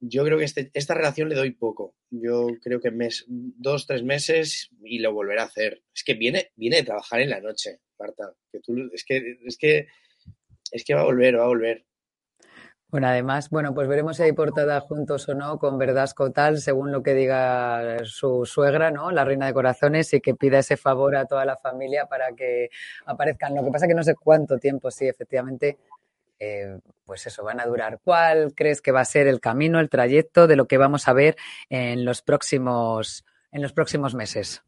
yo 0.00 0.24
creo 0.24 0.38
que 0.38 0.44
este, 0.44 0.70
esta 0.74 0.94
relación 0.94 1.28
le 1.28 1.36
doy 1.36 1.52
poco. 1.52 1.94
Yo 2.10 2.48
creo 2.62 2.80
que 2.80 2.90
mes, 2.90 3.24
dos, 3.28 3.86
tres 3.86 4.02
meses 4.02 4.70
y 4.82 4.98
lo 4.98 5.12
volverá 5.12 5.42
a 5.42 5.46
hacer. 5.46 5.82
Es 5.94 6.02
que 6.02 6.14
viene, 6.14 6.50
viene 6.56 6.76
de 6.76 6.82
trabajar 6.82 7.20
en 7.20 7.30
la 7.30 7.40
noche, 7.40 7.80
Marta. 7.98 8.34
Que 8.50 8.60
tú, 8.60 8.74
es, 8.92 9.04
que, 9.04 9.38
es, 9.44 9.56
que, 9.56 9.86
es 10.72 10.84
que 10.84 10.94
va 10.94 11.02
a 11.02 11.04
volver, 11.04 11.38
va 11.38 11.44
a 11.44 11.48
volver. 11.48 11.86
Bueno, 12.90 13.06
además, 13.06 13.50
bueno, 13.50 13.72
pues 13.72 13.86
veremos 13.86 14.16
si 14.16 14.24
hay 14.24 14.32
portada 14.32 14.80
juntos 14.80 15.28
o 15.28 15.34
no 15.34 15.60
con 15.60 15.78
Verdasco 15.78 16.32
tal, 16.32 16.58
según 16.58 16.90
lo 16.90 17.04
que 17.04 17.14
diga 17.14 17.98
su 18.02 18.44
suegra, 18.44 18.90
¿no? 18.90 19.12
La 19.12 19.24
reina 19.24 19.46
de 19.46 19.52
corazones 19.52 20.12
y 20.12 20.20
que 20.20 20.34
pida 20.34 20.58
ese 20.58 20.76
favor 20.76 21.14
a 21.14 21.26
toda 21.26 21.44
la 21.44 21.56
familia 21.56 22.06
para 22.06 22.32
que 22.32 22.68
aparezcan. 23.06 23.54
Lo 23.54 23.64
que 23.64 23.70
pasa 23.70 23.86
que 23.86 23.94
no 23.94 24.02
sé 24.02 24.16
cuánto 24.16 24.58
tiempo, 24.58 24.90
sí, 24.90 25.06
efectivamente, 25.06 25.78
eh, 26.40 26.78
pues 27.04 27.26
eso, 27.26 27.44
van 27.44 27.60
a 27.60 27.66
durar. 27.66 28.00
¿Cuál 28.02 28.54
crees 28.54 28.80
que 28.80 28.92
va 28.92 29.02
a 29.02 29.04
ser 29.04 29.28
el 29.28 29.40
camino, 29.40 29.78
el 29.78 29.90
trayecto 29.90 30.46
de 30.46 30.56
lo 30.56 30.66
que 30.66 30.78
vamos 30.78 31.06
a 31.06 31.12
ver 31.12 31.36
en 31.68 32.04
los 32.06 32.22
próximos, 32.22 33.24
en 33.52 33.60
los 33.62 33.74
próximos 33.74 34.14
meses? 34.14 34.62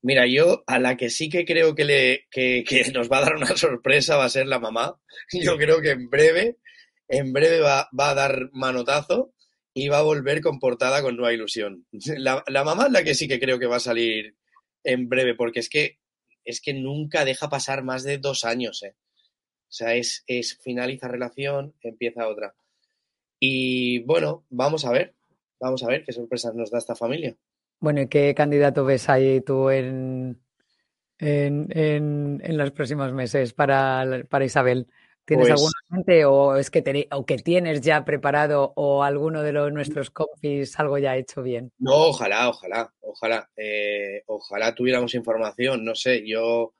Mira, 0.00 0.26
yo 0.26 0.62
a 0.68 0.78
la 0.78 0.96
que 0.96 1.10
sí 1.10 1.28
que 1.28 1.44
creo 1.44 1.74
que, 1.74 1.84
le, 1.84 2.28
que, 2.30 2.64
nos 2.94 3.10
va 3.10 3.18
a 3.18 3.22
dar 3.22 3.34
una 3.34 3.56
sorpresa 3.56 4.16
va 4.16 4.24
a 4.24 4.30
ser 4.30 4.46
la 4.46 4.60
mamá. 4.60 5.00
Yo 5.32 5.56
creo 5.58 5.80
que 5.80 5.90
en 5.90 6.08
breve, 6.08 6.58
en 7.08 7.32
breve 7.32 7.60
va, 7.60 7.88
va 7.98 8.10
a 8.10 8.14
dar 8.14 8.48
manotazo 8.52 9.32
y 9.74 9.88
va 9.88 9.98
a 9.98 10.02
volver 10.02 10.40
con 10.40 10.60
portada 10.60 11.02
con 11.02 11.16
nueva 11.16 11.32
ilusión. 11.32 11.86
La, 12.16 12.44
la, 12.46 12.64
mamá 12.64 12.86
es 12.86 12.92
la 12.92 13.02
que 13.02 13.14
sí 13.14 13.26
que 13.26 13.40
creo 13.40 13.58
que 13.58 13.66
va 13.66 13.76
a 13.76 13.80
salir 13.80 14.36
en 14.84 15.08
breve, 15.08 15.34
porque 15.34 15.58
es 15.60 15.68
que, 15.68 15.98
es 16.44 16.60
que 16.60 16.72
nunca 16.72 17.24
deja 17.24 17.48
pasar 17.48 17.82
más 17.82 18.04
de 18.04 18.18
dos 18.18 18.44
años, 18.44 18.82
¿eh? 18.84 18.94
O 19.68 19.72
sea, 19.72 19.94
es, 19.94 20.24
es 20.26 20.58
finaliza 20.58 21.08
relación, 21.08 21.74
empieza 21.82 22.26
otra. 22.26 22.54
Y 23.38 24.00
bueno, 24.00 24.44
vamos 24.48 24.84
a 24.84 24.92
ver, 24.92 25.14
vamos 25.60 25.82
a 25.84 25.88
ver 25.88 26.04
qué 26.04 26.12
sorpresas 26.12 26.54
nos 26.54 26.70
da 26.70 26.78
esta 26.78 26.94
familia. 26.94 27.36
Bueno, 27.80 28.00
¿y 28.00 28.08
qué 28.08 28.34
candidato 28.34 28.84
ves 28.84 29.08
ahí 29.08 29.40
tú 29.42 29.70
en, 29.70 30.40
en, 31.18 31.68
en, 31.70 32.40
en 32.42 32.56
los 32.56 32.70
próximos 32.72 33.12
meses 33.12 33.52
para, 33.52 34.24
para 34.28 34.44
Isabel? 34.44 34.88
¿Tienes 35.28 35.48
pues, 35.48 35.60
alguna 35.60 36.28
o 36.30 36.56
es 36.56 36.70
que 36.70 36.80
te, 36.80 37.06
o 37.12 37.26
que 37.26 37.36
tienes 37.36 37.82
ya 37.82 38.02
preparado 38.06 38.72
o 38.76 39.02
alguno 39.02 39.42
de 39.42 39.52
los 39.52 39.70
nuestros 39.70 40.10
confis 40.10 40.80
algo 40.80 40.96
ya 40.96 41.18
hecho 41.18 41.42
bien? 41.42 41.70
No, 41.78 42.06
ojalá, 42.06 42.48
ojalá, 42.48 42.90
ojalá, 43.00 43.50
eh, 43.54 44.22
ojalá 44.24 44.74
tuviéramos 44.74 45.14
información. 45.14 45.84
No 45.84 45.94
sé, 45.94 46.26
yo 46.26 46.72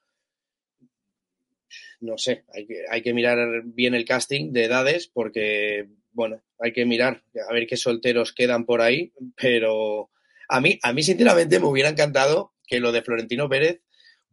no 2.01 2.19
sé, 2.19 2.45
hay 2.55 2.67
que, 2.67 2.85
hay 2.91 3.03
que 3.03 3.15
mirar 3.15 3.63
bien 3.65 3.95
el 3.95 4.05
casting 4.05 4.53
de 4.53 4.65
edades 4.65 5.09
porque, 5.09 5.89
bueno, 6.13 6.43
hay 6.59 6.73
que 6.73 6.87
mirar 6.87 7.23
a 7.49 7.53
ver 7.53 7.67
qué 7.67 7.77
solteros 7.77 8.33
quedan 8.33 8.65
por 8.65 8.81
ahí, 8.81 9.13
pero 9.37 10.11
a 10.49 10.61
mí, 10.61 10.79
a 10.83 10.93
mí 10.93 11.03
sinceramente 11.03 11.61
me 11.61 11.67
hubiera 11.67 11.91
encantado 11.91 12.53
que 12.67 12.81
lo 12.81 12.93
de 12.93 13.03
Florentino 13.03 13.49
Pérez 13.49 13.81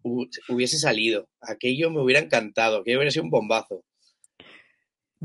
hubiese 0.04 0.78
salido. 0.78 1.30
Aquello 1.42 1.90
me 1.90 2.02
hubiera 2.02 2.22
encantado, 2.22 2.84
que 2.84 2.96
hubiera 2.96 3.12
sido 3.12 3.24
un 3.26 3.32
bombazo. 3.32 3.84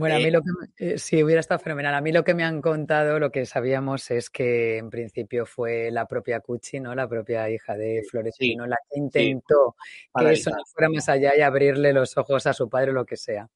Bueno, 0.00 0.16
a 0.16 0.18
mí 0.18 0.30
lo 0.30 0.40
que 0.40 0.50
eh, 0.78 0.98
sí 0.98 1.22
hubiera 1.22 1.40
estado 1.40 1.60
fenomenal. 1.60 1.94
A 1.94 2.00
mí 2.00 2.10
lo 2.10 2.24
que 2.24 2.32
me 2.32 2.42
han 2.42 2.62
contado, 2.62 3.18
lo 3.18 3.30
que 3.30 3.44
sabíamos 3.44 4.10
es 4.10 4.30
que 4.30 4.78
en 4.78 4.88
principio 4.88 5.44
fue 5.44 5.90
la 5.90 6.06
propia 6.06 6.40
Cuchi, 6.40 6.80
¿no? 6.80 6.94
La 6.94 7.06
propia 7.06 7.50
hija 7.50 7.76
de 7.76 8.02
Florentino, 8.10 8.64
sí, 8.64 8.70
la 8.70 8.76
que 8.88 8.98
intentó 8.98 9.76
sí. 9.78 10.24
que 10.24 10.32
eso 10.32 10.50
no 10.50 10.64
fuera 10.64 10.88
más 10.88 11.06
allá 11.10 11.36
y 11.36 11.42
abrirle 11.42 11.92
los 11.92 12.16
ojos 12.16 12.46
a 12.46 12.54
su 12.54 12.70
padre 12.70 12.92
o 12.92 12.94
lo 12.94 13.04
que 13.04 13.18
sea. 13.18 13.46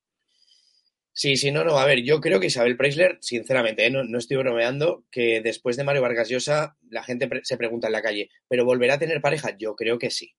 Sí, 1.14 1.36
sí, 1.36 1.50
no, 1.50 1.64
no. 1.64 1.78
A 1.78 1.86
ver, 1.86 2.02
yo 2.02 2.20
creo 2.20 2.40
que 2.40 2.48
Isabel 2.48 2.76
Preisler, 2.76 3.16
sinceramente, 3.22 3.86
¿eh? 3.86 3.90
no, 3.90 4.04
no, 4.04 4.18
estoy 4.18 4.36
bromeando, 4.36 5.04
que 5.10 5.40
después 5.40 5.78
de 5.78 5.84
Mario 5.84 6.02
Vargas 6.02 6.28
Llosa 6.28 6.76
la 6.90 7.02
gente 7.04 7.26
pre 7.26 7.40
se 7.42 7.56
pregunta 7.56 7.86
en 7.86 7.92
la 7.94 8.02
calle, 8.02 8.28
¿pero 8.48 8.66
volverá 8.66 8.94
a 8.94 8.98
tener 8.98 9.22
pareja? 9.22 9.56
Yo 9.56 9.74
creo 9.76 9.98
que 9.98 10.10
sí. 10.10 10.34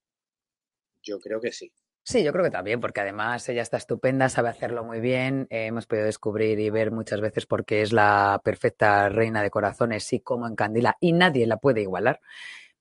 Yo 1.01 1.19
creo 1.19 1.41
que 1.41 1.51
sí. 1.51 1.71
Sí, 2.07 2.23
yo 2.23 2.31
creo 2.31 2.43
que 2.45 2.51
también, 2.51 2.79
porque 2.79 3.01
además 3.01 3.49
ella 3.49 3.63
está 3.63 3.77
estupenda, 3.77 4.29
sabe 4.29 4.49
hacerlo 4.49 4.83
muy 4.83 4.99
bien. 4.99 5.47
Eh, 5.49 5.65
hemos 5.65 5.87
podido 5.87 6.05
descubrir 6.05 6.59
y 6.59 6.69
ver 6.69 6.91
muchas 6.91 7.19
veces 7.19 7.47
porque 7.47 7.81
es 7.81 7.93
la 7.93 8.39
perfecta 8.43 9.09
reina 9.09 9.41
de 9.41 9.49
corazones 9.49 10.13
y 10.13 10.19
como 10.19 10.47
encandila 10.47 10.97
y 10.99 11.13
nadie 11.13 11.47
la 11.47 11.57
puede 11.57 11.81
igualar, 11.81 12.21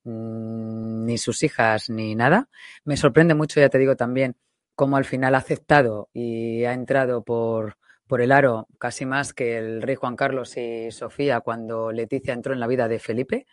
mm, 0.05 1.07
ni 1.07 1.17
sus 1.19 1.43
hijas 1.43 1.89
ni 1.91 2.15
nada. 2.15 2.51
Me 2.85 2.99
sorprende 2.99 3.35
mucho, 3.35 3.61
ya 3.61 3.71
te 3.71 3.79
digo 3.79 3.97
también, 3.97 4.37
cómo 4.75 4.99
al 4.99 5.07
final 5.07 5.35
ha 5.35 5.39
aceptado 5.39 6.11
y 6.13 6.65
ha 6.65 6.75
entrado 6.75 7.25
por, 7.25 7.79
por 8.07 8.21
el 8.21 8.31
aro 8.33 8.69
casi 8.79 9.07
más 9.07 9.33
que 9.33 9.57
el 9.59 9.81
rey 9.83 9.95
Juan 9.97 10.17
Carlos 10.17 10.57
y 10.59 10.91
Sofía 10.91 11.41
cuando 11.41 11.93
Leticia 11.93 12.35
entró 12.35 12.53
en 12.53 12.61
la 12.61 12.67
vida 12.67 12.89
de 12.89 12.99
Felipe. 12.99 13.47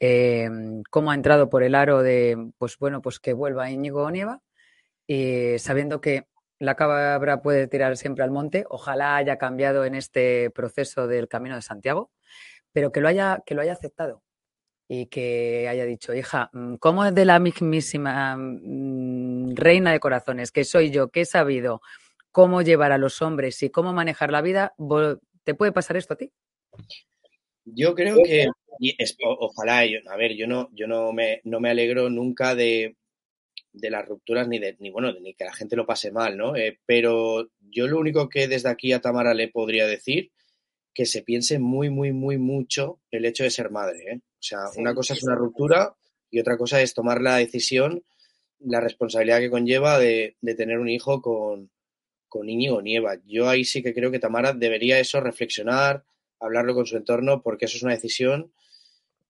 Eh, 0.00 0.48
cómo 0.90 1.10
ha 1.10 1.14
entrado 1.16 1.50
por 1.50 1.64
el 1.64 1.74
aro 1.74 2.02
de, 2.02 2.52
pues 2.58 2.78
bueno, 2.78 3.02
pues 3.02 3.20
que 3.20 3.32
vuelva 3.34 3.70
Íñigo 3.70 4.08
Nieva 4.10 4.40
y 5.12 5.58
sabiendo 5.58 6.00
que 6.00 6.28
la 6.60 6.76
cabra 6.76 7.42
puede 7.42 7.66
tirar 7.66 7.96
siempre 7.96 8.22
al 8.22 8.30
monte, 8.30 8.64
ojalá 8.68 9.16
haya 9.16 9.38
cambiado 9.38 9.84
en 9.84 9.96
este 9.96 10.50
proceso 10.50 11.08
del 11.08 11.26
Camino 11.26 11.56
de 11.56 11.62
Santiago, 11.62 12.12
pero 12.72 12.92
que 12.92 13.00
lo 13.00 13.08
haya, 13.08 13.42
que 13.44 13.56
lo 13.56 13.62
haya 13.62 13.72
aceptado 13.72 14.22
y 14.88 15.06
que 15.06 15.66
haya 15.68 15.84
dicho, 15.84 16.14
hija, 16.14 16.48
mm, 16.52 16.76
¿cómo 16.76 17.04
es 17.04 17.12
de 17.12 17.24
la 17.24 17.40
mismísima 17.40 18.36
mm, 18.36 19.56
reina 19.56 19.90
de 19.90 19.98
corazones, 19.98 20.52
que 20.52 20.62
soy 20.62 20.92
yo, 20.92 21.08
que 21.08 21.22
he 21.22 21.26
sabido 21.26 21.80
cómo 22.30 22.62
llevar 22.62 22.92
a 22.92 22.98
los 22.98 23.20
hombres 23.20 23.60
y 23.64 23.70
cómo 23.70 23.92
manejar 23.92 24.30
la 24.30 24.42
vida, 24.42 24.74
¿te 25.42 25.56
puede 25.56 25.72
pasar 25.72 25.96
esto 25.96 26.14
a 26.14 26.18
ti? 26.18 26.30
Yo 27.64 27.96
creo 27.96 28.22
que, 28.22 28.46
ojalá, 29.24 29.80
a 29.80 30.16
ver, 30.16 30.36
yo 30.36 30.46
no, 30.46 30.68
yo 30.70 30.86
no 30.86 31.12
me, 31.12 31.40
no 31.42 31.58
me 31.58 31.70
alegro 31.70 32.10
nunca 32.10 32.54
de, 32.54 32.96
de 33.72 33.90
las 33.90 34.06
rupturas 34.06 34.48
ni 34.48 34.58
de 34.58 34.76
ni 34.80 34.90
bueno 34.90 35.12
ni 35.12 35.34
que 35.34 35.44
la 35.44 35.52
gente 35.52 35.76
lo 35.76 35.86
pase 35.86 36.10
mal, 36.10 36.36
¿no? 36.36 36.56
Eh, 36.56 36.78
pero 36.86 37.50
yo 37.60 37.86
lo 37.86 37.98
único 37.98 38.28
que 38.28 38.48
desde 38.48 38.68
aquí 38.68 38.92
a 38.92 39.00
Tamara 39.00 39.34
le 39.34 39.48
podría 39.48 39.86
decir 39.86 40.32
que 40.92 41.06
se 41.06 41.22
piense 41.22 41.58
muy 41.58 41.90
muy 41.90 42.12
muy 42.12 42.38
mucho 42.38 43.00
el 43.10 43.24
hecho 43.24 43.44
de 43.44 43.50
ser 43.50 43.70
madre, 43.70 44.04
¿eh? 44.12 44.16
O 44.16 44.42
sea, 44.42 44.58
una 44.76 44.94
cosa 44.94 45.14
es 45.14 45.22
una 45.22 45.34
ruptura 45.36 45.94
y 46.30 46.40
otra 46.40 46.56
cosa 46.56 46.80
es 46.80 46.94
tomar 46.94 47.20
la 47.20 47.36
decisión, 47.36 48.02
la 48.58 48.80
responsabilidad 48.80 49.40
que 49.40 49.50
conlleva 49.50 49.98
de, 49.98 50.36
tener 50.56 50.78
un 50.78 50.88
hijo 50.88 51.20
con 51.22 51.70
con 52.28 52.48
Íñigo 52.48 52.80
Nieva. 52.80 53.16
Yo 53.26 53.48
ahí 53.48 53.64
sí 53.64 53.82
que 53.82 53.92
creo 53.92 54.10
que 54.10 54.20
Tamara 54.20 54.52
debería 54.52 55.00
eso 55.00 55.20
reflexionar, 55.20 56.04
hablarlo 56.38 56.74
con 56.74 56.86
su 56.86 56.96
entorno, 56.96 57.42
porque 57.42 57.64
eso 57.64 57.76
es 57.76 57.82
una 57.82 57.92
decisión 57.92 58.52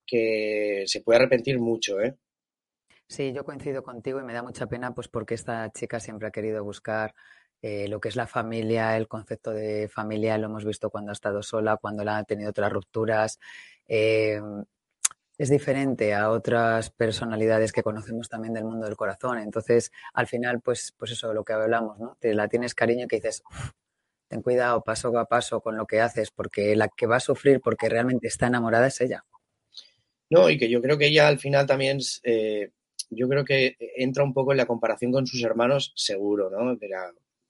que 0.06 0.84
se 0.86 1.00
puede 1.00 1.18
arrepentir 1.18 1.58
mucho, 1.58 2.00
¿eh? 2.00 2.16
Sí, 3.10 3.32
yo 3.32 3.44
coincido 3.44 3.82
contigo 3.82 4.20
y 4.20 4.22
me 4.22 4.32
da 4.32 4.40
mucha 4.40 4.68
pena 4.68 4.94
pues 4.94 5.08
porque 5.08 5.34
esta 5.34 5.68
chica 5.72 5.98
siempre 5.98 6.28
ha 6.28 6.30
querido 6.30 6.62
buscar 6.62 7.12
eh, 7.60 7.88
lo 7.88 8.00
que 8.00 8.08
es 8.08 8.14
la 8.14 8.28
familia, 8.28 8.96
el 8.96 9.08
concepto 9.08 9.50
de 9.50 9.88
familia, 9.88 10.38
lo 10.38 10.46
hemos 10.46 10.64
visto 10.64 10.90
cuando 10.90 11.10
ha 11.10 11.14
estado 11.14 11.42
sola, 11.42 11.76
cuando 11.76 12.04
la 12.04 12.18
ha 12.18 12.24
tenido 12.24 12.50
otras 12.50 12.72
rupturas. 12.72 13.40
Eh, 13.88 14.40
es 15.36 15.50
diferente 15.50 16.14
a 16.14 16.30
otras 16.30 16.90
personalidades 16.90 17.72
que 17.72 17.82
conocemos 17.82 18.28
también 18.28 18.54
del 18.54 18.64
mundo 18.64 18.86
del 18.86 18.96
corazón. 18.96 19.38
Entonces, 19.38 19.90
al 20.14 20.28
final, 20.28 20.60
pues, 20.60 20.94
pues 20.96 21.10
eso, 21.10 21.34
lo 21.34 21.42
que 21.44 21.52
hablamos, 21.52 21.98
¿no? 21.98 22.16
Te 22.20 22.32
la 22.32 22.46
tienes 22.46 22.76
cariño 22.76 23.08
que 23.08 23.16
dices, 23.16 23.42
ten 24.28 24.40
cuidado 24.40 24.84
paso 24.84 25.18
a 25.18 25.24
paso 25.24 25.60
con 25.60 25.76
lo 25.76 25.84
que 25.84 26.00
haces, 26.00 26.30
porque 26.30 26.76
la 26.76 26.86
que 26.86 27.08
va 27.08 27.16
a 27.16 27.20
sufrir 27.20 27.60
porque 27.60 27.88
realmente 27.88 28.28
está 28.28 28.46
enamorada 28.46 28.86
es 28.86 29.00
ella. 29.00 29.24
No, 30.28 30.48
y 30.48 30.56
que 30.56 30.70
yo 30.70 30.80
creo 30.80 30.96
que 30.96 31.08
ella 31.08 31.26
al 31.26 31.40
final 31.40 31.66
también 31.66 31.98
eh, 32.22 32.70
yo 33.10 33.28
creo 33.28 33.44
que 33.44 33.76
entra 33.96 34.24
un 34.24 34.32
poco 34.32 34.52
en 34.52 34.58
la 34.58 34.66
comparación 34.66 35.12
con 35.12 35.26
sus 35.26 35.42
hermanos, 35.42 35.92
seguro, 35.96 36.48
¿no? 36.48 36.78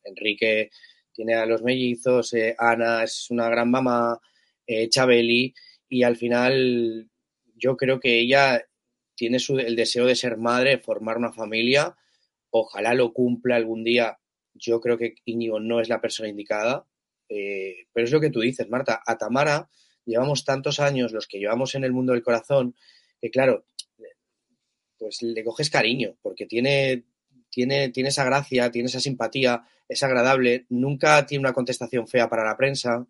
Enrique 0.02 0.70
tiene 1.12 1.34
a 1.34 1.46
los 1.46 1.62
mellizos, 1.62 2.32
eh, 2.32 2.56
Ana 2.58 3.04
es 3.04 3.30
una 3.30 3.48
gran 3.48 3.70
mamá, 3.70 4.18
eh, 4.66 4.88
Chabeli, 4.88 5.54
y 5.88 6.02
al 6.02 6.16
final 6.16 7.10
yo 7.56 7.76
creo 7.76 8.00
que 8.00 8.18
ella 8.18 8.64
tiene 9.14 9.38
su, 9.38 9.58
el 9.58 9.76
deseo 9.76 10.06
de 10.06 10.14
ser 10.14 10.38
madre, 10.38 10.78
formar 10.78 11.18
una 11.18 11.32
familia, 11.32 11.94
ojalá 12.50 12.94
lo 12.94 13.12
cumpla 13.12 13.56
algún 13.56 13.84
día. 13.84 14.18
Yo 14.54 14.80
creo 14.80 14.96
que 14.96 15.16
Íñigo 15.24 15.60
no 15.60 15.80
es 15.80 15.88
la 15.88 16.00
persona 16.00 16.28
indicada, 16.28 16.86
eh, 17.28 17.86
pero 17.92 18.06
es 18.06 18.12
lo 18.12 18.20
que 18.20 18.30
tú 18.30 18.40
dices, 18.40 18.68
Marta. 18.70 19.02
A 19.06 19.18
Tamara 19.18 19.68
llevamos 20.06 20.44
tantos 20.44 20.80
años, 20.80 21.12
los 21.12 21.26
que 21.26 21.38
llevamos 21.38 21.74
en 21.74 21.84
el 21.84 21.92
mundo 21.92 22.12
del 22.12 22.22
corazón, 22.22 22.74
que 23.20 23.30
claro, 23.30 23.66
pues 25.00 25.22
le 25.22 25.42
coges 25.42 25.70
cariño, 25.70 26.14
porque 26.20 26.44
tiene, 26.44 27.04
tiene, 27.48 27.88
tiene 27.88 28.10
esa 28.10 28.22
gracia, 28.22 28.70
tiene 28.70 28.88
esa 28.88 29.00
simpatía, 29.00 29.64
es 29.88 30.02
agradable, 30.02 30.66
nunca 30.68 31.24
tiene 31.24 31.40
una 31.40 31.54
contestación 31.54 32.06
fea 32.06 32.28
para 32.28 32.44
la 32.44 32.58
prensa 32.58 33.06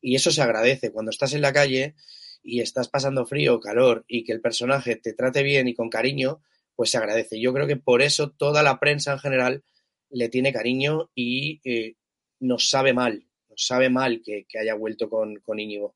y 0.00 0.14
eso 0.14 0.30
se 0.30 0.40
agradece. 0.40 0.90
Cuando 0.90 1.10
estás 1.10 1.34
en 1.34 1.42
la 1.42 1.52
calle 1.52 1.94
y 2.42 2.60
estás 2.60 2.88
pasando 2.88 3.26
frío 3.26 3.56
o 3.56 3.60
calor 3.60 4.06
y 4.08 4.24
que 4.24 4.32
el 4.32 4.40
personaje 4.40 4.96
te 4.96 5.12
trate 5.12 5.42
bien 5.42 5.68
y 5.68 5.74
con 5.74 5.90
cariño, 5.90 6.40
pues 6.74 6.90
se 6.90 6.96
agradece. 6.96 7.38
Yo 7.38 7.52
creo 7.52 7.66
que 7.66 7.76
por 7.76 8.00
eso 8.00 8.30
toda 8.30 8.62
la 8.62 8.80
prensa 8.80 9.12
en 9.12 9.18
general 9.18 9.64
le 10.08 10.30
tiene 10.30 10.50
cariño 10.50 11.10
y 11.14 11.60
eh, 11.64 11.96
nos 12.40 12.70
sabe 12.70 12.94
mal, 12.94 13.26
nos 13.50 13.66
sabe 13.66 13.90
mal 13.90 14.22
que, 14.24 14.46
haya 14.58 14.74
vuelto 14.74 15.10
con, 15.10 15.36
con 15.40 15.60
Íñigo. 15.60 15.94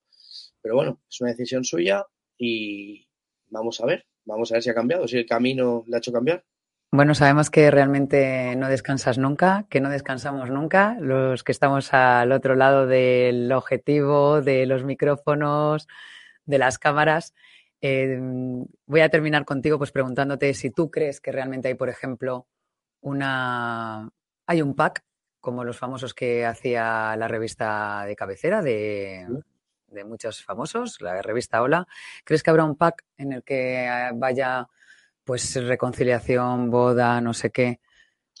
Pero 0.61 0.75
bueno, 0.75 1.01
es 1.09 1.19
una 1.21 1.31
decisión 1.31 1.63
suya 1.63 2.05
y 2.37 3.07
vamos 3.47 3.81
a 3.81 3.87
ver. 3.87 4.05
Vamos 4.29 4.51
a 4.51 4.55
ver 4.55 4.63
si 4.63 4.69
ha 4.69 4.75
cambiado, 4.75 5.07
si 5.07 5.17
el 5.17 5.25
camino 5.25 5.83
le 5.87 5.95
ha 5.95 5.97
hecho 5.97 6.13
cambiar. 6.13 6.43
Bueno, 6.91 7.13
sabemos 7.13 7.49
que 7.49 7.69
realmente 7.69 8.55
no 8.55 8.67
descansas 8.67 9.17
nunca, 9.17 9.65
que 9.69 9.79
no 9.79 9.89
descansamos 9.89 10.49
nunca, 10.49 10.97
los 10.99 11.43
que 11.43 11.51
estamos 11.51 11.93
al 11.93 12.31
otro 12.31 12.55
lado 12.55 12.87
del 12.87 13.51
objetivo, 13.51 14.41
de 14.41 14.65
los 14.65 14.83
micrófonos, 14.83 15.87
de 16.45 16.57
las 16.57 16.79
cámaras. 16.79 17.33
Eh, 17.81 18.19
voy 18.85 19.01
a 19.01 19.09
terminar 19.09 19.45
contigo 19.45 19.77
pues 19.77 19.91
preguntándote 19.91 20.53
si 20.53 20.71
tú 20.71 20.89
crees 20.89 21.21
que 21.21 21.31
realmente 21.31 21.67
hay, 21.67 21.75
por 21.75 21.89
ejemplo, 21.89 22.47
una 23.01 24.09
hay 24.47 24.61
un 24.61 24.75
pack 24.75 25.05
como 25.39 25.63
los 25.63 25.77
famosos 25.77 26.13
que 26.13 26.45
hacía 26.45 27.15
la 27.15 27.27
revista 27.27 28.03
de 28.05 28.15
cabecera 28.15 28.61
de, 28.61 29.25
de 29.91 30.03
muchos 30.03 30.43
famosos, 30.43 31.01
la 31.01 31.21
revista 31.21 31.61
Hola. 31.61 31.87
¿Crees 32.23 32.43
que 32.43 32.49
habrá 32.49 32.63
un 32.63 32.75
pack 32.75 33.05
en 33.17 33.33
el 33.33 33.43
que 33.43 33.85
eh, 33.85 34.09
vaya 34.13 34.67
pues 35.23 35.55
reconciliación, 35.55 36.69
boda, 36.69 37.21
no 37.21 37.33
sé 37.33 37.51
qué? 37.51 37.79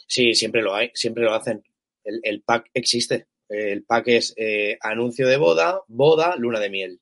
Sí, 0.07 0.33
siempre 0.33 0.61
lo 0.61 0.73
hay, 0.73 0.91
siempre 0.93 1.23
lo 1.23 1.33
hacen. 1.33 1.63
El, 2.03 2.41
pack 2.41 2.71
existe. 2.73 3.27
El 3.47 3.83
pack 3.83 4.07
es 4.07 4.33
eh, 4.37 4.77
anuncio 4.81 5.27
de 5.27 5.37
boda, 5.37 5.81
boda, 5.87 6.35
luna 6.35 6.59
de 6.59 6.69
miel. 6.69 7.01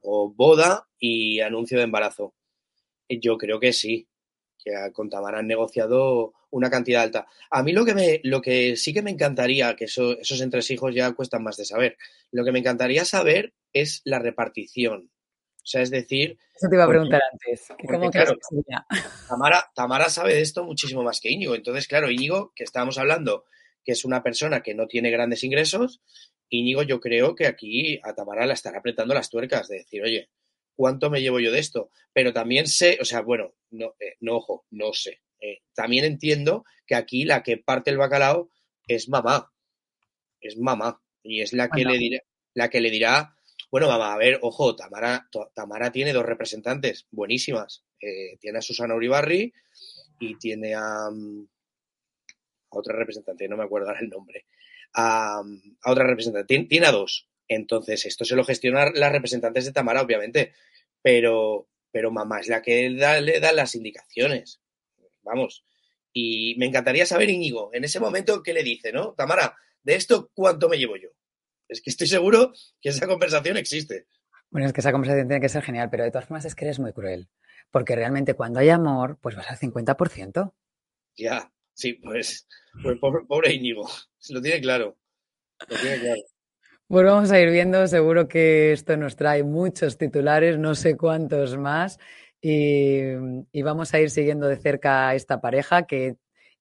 O 0.00 0.32
boda 0.32 0.88
y 0.98 1.40
anuncio 1.40 1.78
de 1.78 1.84
embarazo. 1.84 2.34
Yo 3.08 3.36
creo 3.36 3.60
que 3.60 3.72
sí, 3.72 4.08
que 4.64 4.72
con 4.92 5.08
Tamara 5.08 5.38
han 5.38 5.46
negociado 5.46 6.32
una 6.50 6.70
cantidad 6.70 7.02
alta. 7.02 7.26
A 7.50 7.62
mí 7.62 7.72
lo 7.72 7.84
que, 7.84 7.94
me, 7.94 8.20
lo 8.24 8.40
que 8.40 8.76
sí 8.76 8.92
que 8.92 9.02
me 9.02 9.10
encantaría, 9.10 9.76
que 9.76 9.84
eso, 9.84 10.18
esos 10.18 10.40
entresijos 10.40 10.94
ya 10.94 11.12
cuestan 11.12 11.42
más 11.42 11.56
de 11.56 11.64
saber, 11.64 11.96
lo 12.30 12.44
que 12.44 12.52
me 12.52 12.58
encantaría 12.58 13.04
saber 13.04 13.54
es 13.72 14.02
la 14.04 14.18
repartición. 14.18 15.10
O 15.62 15.66
sea, 15.66 15.82
es 15.82 15.90
decir... 15.90 16.38
Eso 16.54 16.68
te 16.68 16.76
iba 16.76 16.84
a 16.84 16.88
preguntar 16.88 17.20
antes. 17.32 17.68
¿Cómo 17.86 18.10
claro, 18.10 18.36
Tamara, 19.28 19.70
Tamara 19.74 20.08
sabe 20.08 20.34
de 20.34 20.40
esto 20.40 20.64
muchísimo 20.64 21.02
más 21.02 21.20
que 21.20 21.30
Íñigo. 21.30 21.54
Entonces, 21.54 21.86
claro, 21.86 22.10
Íñigo, 22.10 22.52
que 22.56 22.64
estábamos 22.64 22.98
hablando, 22.98 23.44
que 23.84 23.92
es 23.92 24.04
una 24.04 24.22
persona 24.22 24.62
que 24.62 24.74
no 24.74 24.86
tiene 24.86 25.10
grandes 25.10 25.44
ingresos, 25.44 26.00
Íñigo 26.48 26.82
yo 26.82 27.00
creo 27.00 27.34
que 27.34 27.46
aquí 27.46 28.00
a 28.02 28.14
Tamara 28.14 28.46
la 28.46 28.54
estará 28.54 28.78
apretando 28.78 29.14
las 29.14 29.30
tuercas 29.30 29.68
de 29.68 29.76
decir, 29.78 30.02
oye, 30.02 30.28
¿cuánto 30.80 31.10
me 31.10 31.20
llevo 31.20 31.40
yo 31.40 31.52
de 31.52 31.58
esto? 31.58 31.90
Pero 32.14 32.32
también 32.32 32.66
sé, 32.66 32.96
o 33.02 33.04
sea, 33.04 33.20
bueno, 33.20 33.52
no, 33.70 33.96
eh, 34.00 34.16
no 34.20 34.36
ojo, 34.36 34.64
no 34.70 34.94
sé. 34.94 35.20
Eh, 35.38 35.58
también 35.74 36.06
entiendo 36.06 36.64
que 36.86 36.94
aquí 36.94 37.26
la 37.26 37.42
que 37.42 37.58
parte 37.58 37.90
el 37.90 37.98
bacalao 37.98 38.48
es 38.88 39.10
mamá. 39.10 39.52
Es 40.40 40.56
mamá. 40.56 41.02
Y 41.22 41.42
es 41.42 41.52
la 41.52 41.68
que, 41.68 41.84
le, 41.84 41.98
dirá, 41.98 42.22
la 42.54 42.70
que 42.70 42.80
le 42.80 42.90
dirá, 42.90 43.36
bueno, 43.70 43.88
mamá, 43.88 44.14
a 44.14 44.16
ver, 44.16 44.38
ojo, 44.40 44.74
Tamara, 44.74 45.28
Tamara 45.52 45.92
tiene 45.92 46.14
dos 46.14 46.24
representantes 46.24 47.06
buenísimas. 47.10 47.84
Eh, 48.00 48.38
tiene 48.40 48.56
a 48.56 48.62
Susana 48.62 48.94
Uribarri 48.94 49.52
y 50.18 50.36
tiene 50.36 50.74
a, 50.74 51.10
mm, 51.12 51.46
a, 52.70 52.78
otra 52.78 52.96
representante, 52.96 53.46
no 53.50 53.58
me 53.58 53.64
acuerdo 53.64 53.88
ahora 53.88 54.00
el 54.00 54.08
nombre. 54.08 54.46
A, 54.94 55.42
a 55.82 55.90
otra 55.92 56.06
representante. 56.06 56.46
Tiene, 56.46 56.64
tiene, 56.68 56.86
a 56.86 56.92
dos. 56.92 57.29
Entonces, 57.50 58.06
esto 58.06 58.24
se 58.24 58.36
lo 58.36 58.44
gestionan 58.44 58.92
las 58.94 59.10
representantes 59.10 59.64
de 59.64 59.72
Tamara, 59.72 60.02
obviamente. 60.02 60.52
Pero, 61.02 61.68
pero 61.90 62.12
mamá 62.12 62.38
es 62.38 62.48
la 62.48 62.62
que 62.62 62.88
le 62.88 63.40
da 63.40 63.52
las 63.52 63.74
indicaciones 63.74 64.60
vamos. 65.22 65.64
Y 66.12 66.54
me 66.58 66.66
encantaría 66.66 67.06
saber, 67.06 67.28
Íñigo, 67.28 67.70
en 67.72 67.84
ese 67.84 68.00
momento, 68.00 68.42
¿qué 68.42 68.52
le 68.52 68.62
dice, 68.62 68.92
no? 68.92 69.14
Tamara, 69.14 69.56
de 69.82 69.94
esto, 69.94 70.30
¿cuánto 70.32 70.68
me 70.68 70.78
llevo 70.78 70.96
yo? 70.96 71.10
Es 71.68 71.80
que 71.80 71.90
estoy 71.90 72.06
seguro 72.06 72.52
que 72.80 72.88
esa 72.88 73.06
conversación 73.06 73.56
existe. 73.56 74.06
Bueno, 74.50 74.66
es 74.66 74.72
que 74.72 74.80
esa 74.80 74.92
conversación 74.92 75.28
tiene 75.28 75.40
que 75.40 75.48
ser 75.48 75.62
genial, 75.62 75.88
pero 75.90 76.04
de 76.04 76.10
todas 76.10 76.26
formas 76.26 76.44
es 76.44 76.54
que 76.54 76.64
eres 76.64 76.78
muy 76.78 76.92
cruel. 76.92 77.28
Porque 77.70 77.94
realmente 77.94 78.34
cuando 78.34 78.58
hay 78.58 78.70
amor, 78.70 79.18
pues 79.20 79.36
vas 79.36 79.48
al 79.50 79.58
50%. 79.58 80.52
Ya, 81.16 81.52
Sí, 81.80 81.94
pues, 81.94 82.46
pues 82.82 82.98
pobre, 82.98 83.24
pobre 83.26 83.54
Íñigo, 83.54 83.88
lo 84.28 84.42
tiene 84.42 84.60
claro. 84.60 84.98
Lo 85.66 85.78
tiene 85.78 85.98
claro. 85.98 86.20
Pues 86.90 87.06
vamos 87.06 87.30
a 87.30 87.38
ir 87.38 87.50
viendo, 87.50 87.86
seguro 87.86 88.26
que 88.26 88.72
esto 88.72 88.96
nos 88.96 89.14
trae 89.14 89.44
muchos 89.44 89.96
titulares, 89.96 90.58
no 90.58 90.74
sé 90.74 90.96
cuántos 90.96 91.56
más, 91.56 92.00
y, 92.40 93.14
vamos 93.62 93.94
a 93.94 94.00
ir 94.00 94.10
siguiendo 94.10 94.48
de 94.48 94.56
cerca 94.56 95.06
a 95.08 95.14
esta 95.14 95.40
pareja 95.40 95.86
que, 95.86 96.16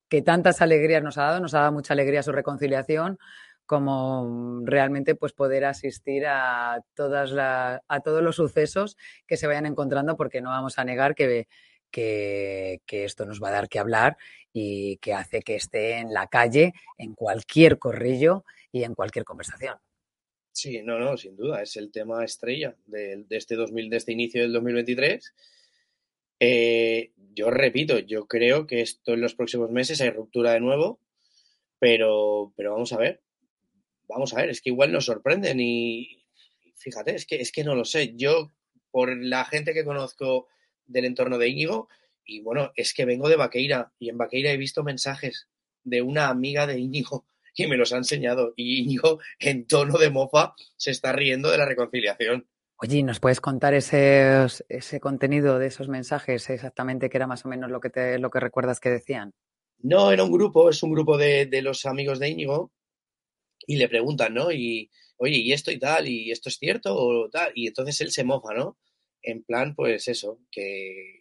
que, 0.07 0.21
tantas 0.21 0.61
alegrías 0.61 1.01
nos 1.01 1.17
ha 1.17 1.23
dado, 1.23 1.39
nos 1.39 1.55
ha 1.55 1.61
dado 1.61 1.71
mucha 1.71 1.93
alegría 1.93 2.21
su 2.21 2.31
reconciliación, 2.31 3.17
como 3.65 4.61
realmente 4.65 5.15
pues 5.15 5.33
poder 5.33 5.65
asistir 5.65 6.27
a, 6.27 6.79
todas 6.93 7.31
la, 7.31 7.81
a 7.87 7.99
todos 8.01 8.21
los 8.21 8.35
sucesos 8.35 8.97
que 9.25 9.35
se 9.35 9.47
vayan 9.47 9.65
encontrando, 9.65 10.15
porque 10.15 10.41
no 10.41 10.51
vamos 10.51 10.77
a 10.77 10.83
negar 10.83 11.15
que, 11.15 11.47
que, 11.89 12.81
que 12.85 13.03
esto 13.03 13.25
nos 13.25 13.41
va 13.41 13.47
a 13.47 13.53
dar 13.53 13.67
que 13.67 13.79
hablar 13.79 14.15
y 14.53 14.97
que 14.97 15.15
hace 15.15 15.41
que 15.41 15.55
esté 15.55 15.97
en 15.97 16.13
la 16.13 16.27
calle, 16.27 16.75
en 16.99 17.15
cualquier 17.15 17.79
corrillo 17.79 18.45
y 18.71 18.83
en 18.83 18.93
cualquier 18.93 19.25
conversación. 19.25 19.79
Sí, 20.61 20.81
no, 20.83 20.99
no, 20.99 21.15
sin 21.15 21.37
duda, 21.37 21.61
es 21.61 21.77
el 21.77 21.89
tema 21.89 22.25
estrella 22.25 22.75
de, 22.85 23.23
de 23.29 23.37
este 23.37 23.55
2000, 23.55 23.89
de 23.89 23.95
este 23.95 24.11
inicio 24.11 24.41
del 24.41 24.51
2023. 24.51 25.33
Eh, 26.41 27.13
yo 27.33 27.49
repito, 27.49 27.97
yo 27.99 28.27
creo 28.27 28.67
que 28.67 28.81
esto 28.81 29.13
en 29.13 29.21
los 29.21 29.35
próximos 29.35 29.71
meses 29.71 30.01
hay 30.01 30.09
ruptura 30.09 30.51
de 30.51 30.59
nuevo, 30.59 30.99
pero, 31.79 32.51
pero 32.57 32.73
vamos 32.73 32.91
a 32.91 32.97
ver, 32.97 33.21
vamos 34.09 34.33
a 34.33 34.41
ver, 34.41 34.49
es 34.49 34.59
que 34.59 34.71
igual 34.71 34.91
nos 34.91 35.05
sorprenden 35.05 35.61
y 35.61 36.25
fíjate, 36.75 37.15
es 37.15 37.25
que, 37.25 37.37
es 37.37 37.53
que 37.53 37.63
no 37.63 37.73
lo 37.73 37.85
sé. 37.85 38.15
Yo, 38.17 38.51
por 38.91 39.15
la 39.15 39.45
gente 39.45 39.73
que 39.73 39.85
conozco 39.85 40.49
del 40.87 41.05
entorno 41.05 41.37
de 41.37 41.47
Íñigo, 41.47 41.87
y 42.25 42.41
bueno, 42.41 42.73
es 42.75 42.93
que 42.93 43.05
vengo 43.05 43.29
de 43.29 43.37
Vaqueira 43.37 43.93
y 43.97 44.09
en 44.09 44.17
Vaqueira 44.17 44.51
he 44.51 44.57
visto 44.57 44.83
mensajes 44.83 45.47
de 45.85 46.01
una 46.01 46.27
amiga 46.27 46.67
de 46.67 46.79
Íñigo 46.79 47.25
y 47.55 47.67
me 47.67 47.77
los 47.77 47.93
ha 47.93 47.97
enseñado. 47.97 48.53
Y 48.55 48.81
Íñigo, 48.81 49.19
en 49.39 49.67
tono 49.67 49.97
de 49.97 50.09
mofa, 50.09 50.53
se 50.77 50.91
está 50.91 51.11
riendo 51.11 51.51
de 51.51 51.57
la 51.57 51.65
reconciliación. 51.65 52.47
Oye, 52.81 53.03
¿nos 53.03 53.19
puedes 53.19 53.41
contar 53.41 53.73
ese, 53.73 54.47
ese 54.69 54.99
contenido 54.99 55.59
de 55.59 55.67
esos 55.67 55.89
mensajes 55.89 56.49
exactamente 56.49 57.09
qué 57.09 57.17
era 57.17 57.27
más 57.27 57.45
o 57.45 57.49
menos 57.49 57.69
lo 57.69 57.81
que, 57.81 57.89
te, 57.89 58.17
lo 58.19 58.29
que 58.29 58.39
recuerdas 58.39 58.79
que 58.79 58.89
decían? 58.89 59.33
No, 59.79 60.11
era 60.11 60.23
un 60.23 60.31
grupo, 60.31 60.69
es 60.69 60.81
un 60.81 60.91
grupo 60.91 61.17
de, 61.17 61.45
de 61.45 61.61
los 61.61 61.85
amigos 61.85 62.19
de 62.19 62.29
Íñigo 62.29 62.71
y 63.67 63.75
le 63.75 63.89
preguntan, 63.89 64.33
¿no? 64.33 64.51
Y, 64.51 64.89
oye, 65.17 65.37
¿y 65.37 65.51
esto 65.51 65.71
y 65.71 65.79
tal? 65.79 66.07
¿Y 66.07 66.31
esto 66.31 66.47
es 66.47 66.57
cierto 66.57 66.95
o 66.95 67.29
tal? 67.29 67.51
Y 67.53 67.67
entonces 67.67 67.99
él 68.01 68.11
se 68.11 68.23
mofa, 68.23 68.53
¿no? 68.53 68.77
En 69.21 69.43
plan, 69.43 69.75
pues 69.75 70.07
eso, 70.07 70.39
que, 70.49 71.18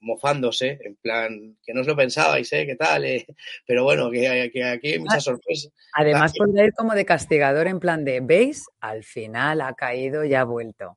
mofándose, 0.00 0.78
en 0.82 0.96
plan, 0.96 1.56
que 1.62 1.72
no 1.72 1.82
os 1.82 1.86
lo 1.86 1.96
pensabais, 1.96 2.52
¿eh? 2.52 2.66
¿Qué 2.66 2.76
tal? 2.76 3.04
Eh? 3.04 3.26
Pero 3.66 3.84
bueno, 3.84 4.10
que, 4.10 4.50
que, 4.52 4.64
aquí 4.64 4.92
hay 4.92 4.98
muchas 4.98 5.24
sorpresas. 5.24 5.72
Además, 5.94 6.32
podría 6.36 6.64
ir 6.64 6.72
como 6.72 6.94
de 6.94 7.04
castigador, 7.04 7.66
en 7.66 7.80
plan 7.80 8.04
de, 8.04 8.20
¿veis? 8.20 8.66
Al 8.80 9.04
final 9.04 9.60
ha 9.60 9.74
caído 9.74 10.24
y 10.24 10.34
ha 10.34 10.44
vuelto. 10.44 10.96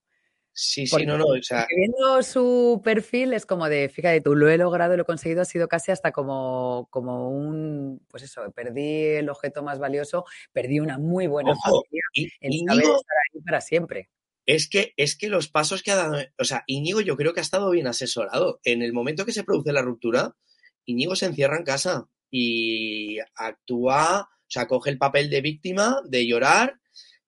Sí, 0.55 0.85
sí, 0.85 1.05
no, 1.05 1.17
no. 1.17 1.25
O 1.25 1.41
sea... 1.41 1.65
Viendo 1.75 2.21
su 2.21 2.79
perfil 2.83 3.33
es 3.33 3.45
como 3.45 3.67
de, 3.69 3.89
fíjate, 3.89 4.21
tú 4.21 4.35
lo 4.35 4.49
he 4.49 4.57
logrado, 4.57 4.95
lo 4.95 5.01
he 5.01 5.05
conseguido, 5.05 5.41
ha 5.41 5.45
sido 5.45 5.67
casi 5.67 5.91
hasta 5.91 6.11
como, 6.11 6.87
como 6.91 7.29
un, 7.29 8.05
pues 8.07 8.23
eso, 8.23 8.49
perdí 8.51 9.15
el 9.15 9.29
objeto 9.29 9.63
más 9.63 9.79
valioso, 9.79 10.25
perdí 10.51 10.79
una 10.79 10.99
muy 10.99 11.25
buena 11.25 11.51
Ojo, 11.51 11.83
familia, 11.83 12.03
y, 12.13 12.29
el 12.39 12.53
y 12.53 12.65
saber 12.65 12.83
digo, 12.83 12.95
estar 12.97 13.17
ahí 13.33 13.41
para 13.41 13.61
siempre. 13.61 14.09
Es 14.45 14.67
que, 14.67 14.93
es 14.97 15.15
que 15.15 15.29
los 15.29 15.47
pasos 15.47 15.83
que 15.83 15.91
ha 15.91 15.95
dado, 15.95 16.17
o 16.37 16.43
sea, 16.43 16.63
Íñigo 16.67 17.01
yo 17.01 17.15
creo 17.15 17.33
que 17.33 17.39
ha 17.39 17.43
estado 17.43 17.69
bien 17.69 17.87
asesorado. 17.87 18.59
En 18.63 18.81
el 18.81 18.93
momento 18.93 19.25
que 19.25 19.31
se 19.31 19.43
produce 19.43 19.71
la 19.71 19.81
ruptura, 19.81 20.35
Íñigo 20.85 21.15
se 21.15 21.27
encierra 21.27 21.57
en 21.57 21.63
casa 21.63 22.07
y 22.29 23.19
actúa, 23.35 24.21
o 24.21 24.49
sea, 24.49 24.67
coge 24.67 24.89
el 24.89 24.97
papel 24.97 25.29
de 25.29 25.41
víctima, 25.41 26.01
de 26.05 26.27
llorar, 26.27 26.79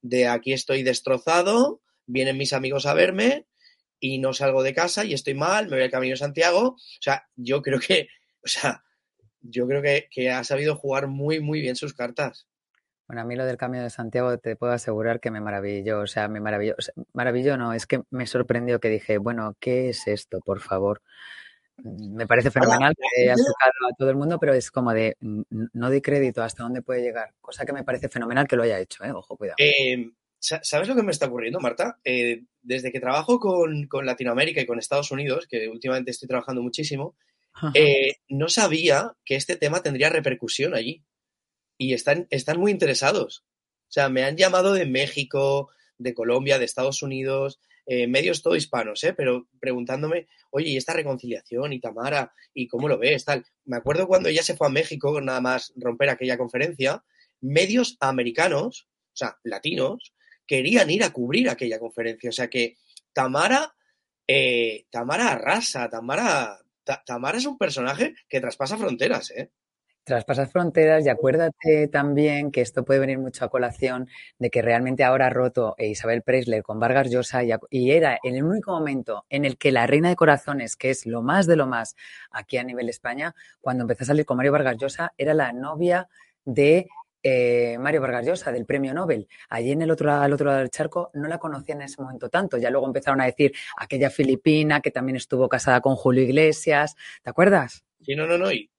de 0.02 0.28
aquí 0.28 0.52
estoy 0.52 0.84
destrozado, 0.84 1.82
vienen 2.06 2.38
mis 2.38 2.54
amigos 2.54 2.86
a 2.86 2.94
verme 2.94 3.48
y 4.00 4.20
no 4.20 4.34
salgo 4.34 4.62
de 4.62 4.74
casa 4.74 5.06
y 5.06 5.14
estoy 5.14 5.34
mal, 5.34 5.66
me 5.66 5.78
voy 5.78 5.84
al 5.84 5.92
camino 5.92 6.14
de 6.14 6.18
Santiago. 6.18 6.70
O 6.70 7.02
sea, 7.02 7.28
yo 7.36 7.62
creo 7.62 7.80
que, 7.80 8.08
o 8.44 8.48
sea, 8.48 8.84
yo 9.42 9.68
creo 9.68 9.82
que, 9.82 10.08
que 10.12 10.30
ha 10.32 10.44
sabido 10.44 10.76
jugar 10.76 11.08
muy, 11.08 11.40
muy 11.40 11.62
bien 11.62 11.76
sus 11.76 11.94
cartas. 11.94 12.48
Bueno, 13.08 13.22
a 13.22 13.26
mí 13.26 13.36
lo 13.36 13.46
del 13.46 13.58
Camino 13.58 13.84
de 13.84 13.90
Santiago 13.90 14.38
te 14.40 14.56
puedo 14.56 14.74
asegurar 14.74 15.20
que 15.20 15.30
me 15.30 15.40
maravilló, 15.40 16.00
o 16.00 16.08
sea, 16.08 16.28
me 16.28 16.40
maravilló, 16.40 16.76
o 16.78 16.82
sea, 16.82 16.94
maravilló 17.14 17.56
no, 17.56 17.74
es 17.74 17.86
que 17.86 18.02
me 18.10 18.26
sorprendió 18.26 18.80
que 18.80 18.90
dije, 18.90 19.20
bueno, 19.20 19.56
¿qué 19.60 19.90
es 19.90 20.08
esto, 20.08 20.40
por 20.40 20.60
favor? 20.60 21.02
Me 21.84 22.26
parece 22.26 22.50
fenomenal 22.52 22.96
que 22.96 23.24
haya 23.24 23.36
tocado 23.36 23.92
a 23.92 23.96
todo 23.98 24.10
el 24.10 24.16
mundo, 24.16 24.40
pero 24.40 24.54
es 24.54 24.72
como 24.72 24.94
de, 24.94 25.18
no 25.20 25.90
doy 25.90 26.02
crédito 26.02 26.42
hasta 26.42 26.64
dónde 26.64 26.82
puede 26.82 27.02
llegar, 27.02 27.34
cosa 27.42 27.66
que 27.66 27.74
me 27.74 27.84
parece 27.84 28.10
fenomenal 28.10 28.48
que 28.48 28.56
lo 28.56 28.64
haya 28.64 28.80
hecho, 28.80 29.04
¿eh? 29.04 29.12
Ojo, 29.12 29.38
cuidado. 29.38 29.58
Eh, 29.60 30.10
¿Sabes 30.40 30.88
lo 30.88 30.96
que 30.96 31.04
me 31.04 31.12
está 31.12 31.26
ocurriendo, 31.26 31.60
Marta? 31.60 31.98
Eh, 32.04 32.44
desde 32.62 32.92
que 32.92 33.00
trabajo 33.00 33.40
con, 33.40 33.88
con, 33.88 34.06
Latinoamérica 34.06 34.62
y 34.62 34.66
con 34.66 34.78
Estados 34.78 35.12
Unidos, 35.12 35.48
que 35.48 35.68
últimamente 35.68 36.12
estoy 36.12 36.28
trabajando 36.28 36.62
muchísimo, 36.62 37.16
eh, 37.74 38.18
no 38.30 38.48
sabía 38.50 39.14
que 39.24 39.36
este 39.36 39.56
tema 39.56 39.82
tendría 39.82 40.10
repercusión 40.10 40.76
allí 40.76 41.04
y 41.78 41.94
están, 41.94 42.28
están 42.30 42.60
muy 42.60 42.72
interesados. 42.72 43.46
O 43.88 43.92
sea, 43.96 44.10
me 44.10 44.24
han 44.24 44.38
llamado 44.38 44.74
de 44.74 44.86
México, 44.86 45.70
de 45.98 46.14
Colombia, 46.14 46.60
de 46.60 46.66
Estados 46.66 47.02
Unidos, 47.02 47.60
eh, 47.86 48.08
medios 48.08 48.42
todo 48.42 48.56
hispanos, 48.56 49.04
¿eh? 49.04 49.14
pero 49.14 49.48
preguntándome, 49.60 50.28
oye, 50.50 50.70
¿y 50.70 50.78
esta 50.78 50.94
reconciliación 50.94 51.72
y 51.72 51.80
Tamara? 51.80 52.34
¿Y 52.54 52.68
cómo 52.68 52.88
lo 52.88 52.98
ves? 52.98 53.26
Tal. 53.26 53.46
Me 53.64 53.78
acuerdo 53.78 54.08
cuando 54.08 54.28
ella 54.28 54.42
se 54.42 54.56
fue 54.56 54.68
a 54.68 54.72
México, 54.72 55.22
nada 55.22 55.40
más 55.40 55.72
romper 55.76 56.10
aquella 56.10 56.38
conferencia, 56.38 57.04
medios 57.42 57.98
americanos, 58.00 58.88
o 59.14 59.18
sea, 59.18 59.38
latinos, 59.44 60.14
querían 60.48 60.90
ir 60.90 61.04
a 61.04 61.14
cubrir 61.14 61.50
aquella 61.50 61.80
conferencia. 61.80 62.30
O 62.30 62.34
sea 62.34 62.50
que 62.50 62.78
Tamara, 63.14 63.76
eh, 64.28 64.88
Tamara 64.90 65.32
arrasa, 65.34 65.88
Tamara, 65.88 66.60
ta, 66.84 67.04
Tamara 67.06 67.38
es 67.38 67.46
un 67.46 67.58
personaje 67.58 68.16
que 68.28 68.42
traspasa 68.42 68.78
fronteras, 68.78 69.30
¿eh? 69.32 69.52
Traspasas 70.06 70.52
fronteras 70.52 71.06
y 71.06 71.10
acuérdate 71.10 71.88
también 71.88 72.52
que 72.52 72.62
esto 72.62 72.86
puede 72.86 73.00
venir 73.00 73.18
mucho 73.18 73.44
a 73.44 73.50
colación 73.50 74.08
de 74.40 74.50
que 74.50 74.62
realmente 74.62 75.04
ahora 75.04 75.28
ha 75.28 75.30
roto 75.32 75.76
Isabel 75.78 76.22
Preisler 76.22 76.64
con 76.64 76.80
Vargas 76.80 77.10
Llosa 77.10 77.42
y, 77.44 77.92
era 77.92 78.20
en 78.24 78.36
el 78.36 78.44
único 78.44 78.72
momento 78.72 79.26
en 79.30 79.46
el 79.46 79.58
que 79.58 79.72
la 79.72 79.88
reina 79.88 80.10
de 80.10 80.16
corazones, 80.16 80.76
que 80.76 80.92
es 80.92 81.06
lo 81.06 81.22
más 81.22 81.48
de 81.48 81.56
lo 81.56 81.66
más 81.66 81.96
aquí 82.32 82.58
a 82.58 82.64
nivel 82.64 82.88
España, 82.88 83.36
cuando 83.60 83.84
empezó 83.84 84.04
a 84.04 84.08
salir 84.08 84.26
con 84.26 84.38
Mario 84.38 84.52
Vargas 84.52 84.78
Llosa, 84.78 85.14
era 85.18 85.34
la 85.34 85.52
novia 85.52 86.08
de 86.46 86.88
eh, 87.24 87.78
Mario 87.80 88.02
Vargas 88.02 88.28
Llosa, 88.28 88.52
del 88.52 88.68
premio 88.68 88.94
Nobel. 88.94 89.28
Allí 89.50 89.72
en 89.72 89.82
el 89.82 89.90
otro 89.90 90.06
lado 90.06 90.60
del 90.60 90.70
charco 90.70 91.10
no 91.16 91.28
la 91.28 91.40
conocían 91.40 91.82
en 91.82 91.86
ese 91.86 92.00
momento 92.00 92.30
tanto. 92.30 92.58
Ya 92.60 92.70
luego 92.70 92.86
empezaron 92.86 93.20
a 93.22 93.26
decir 93.26 93.54
aquella 93.78 94.12
filipina 94.12 94.82
que 94.82 94.92
también 94.92 95.16
estuvo 95.16 95.50
casada 95.50 95.82
con 95.82 95.96
Julio 95.96 96.22
Iglesias. 96.22 96.96
¿Te 97.24 97.32
acuerdas? 97.32 97.84
Sí, 98.02 98.16
no, 98.16 98.28
no, 98.28 98.38
no. 98.38 98.52
Y 98.52 98.70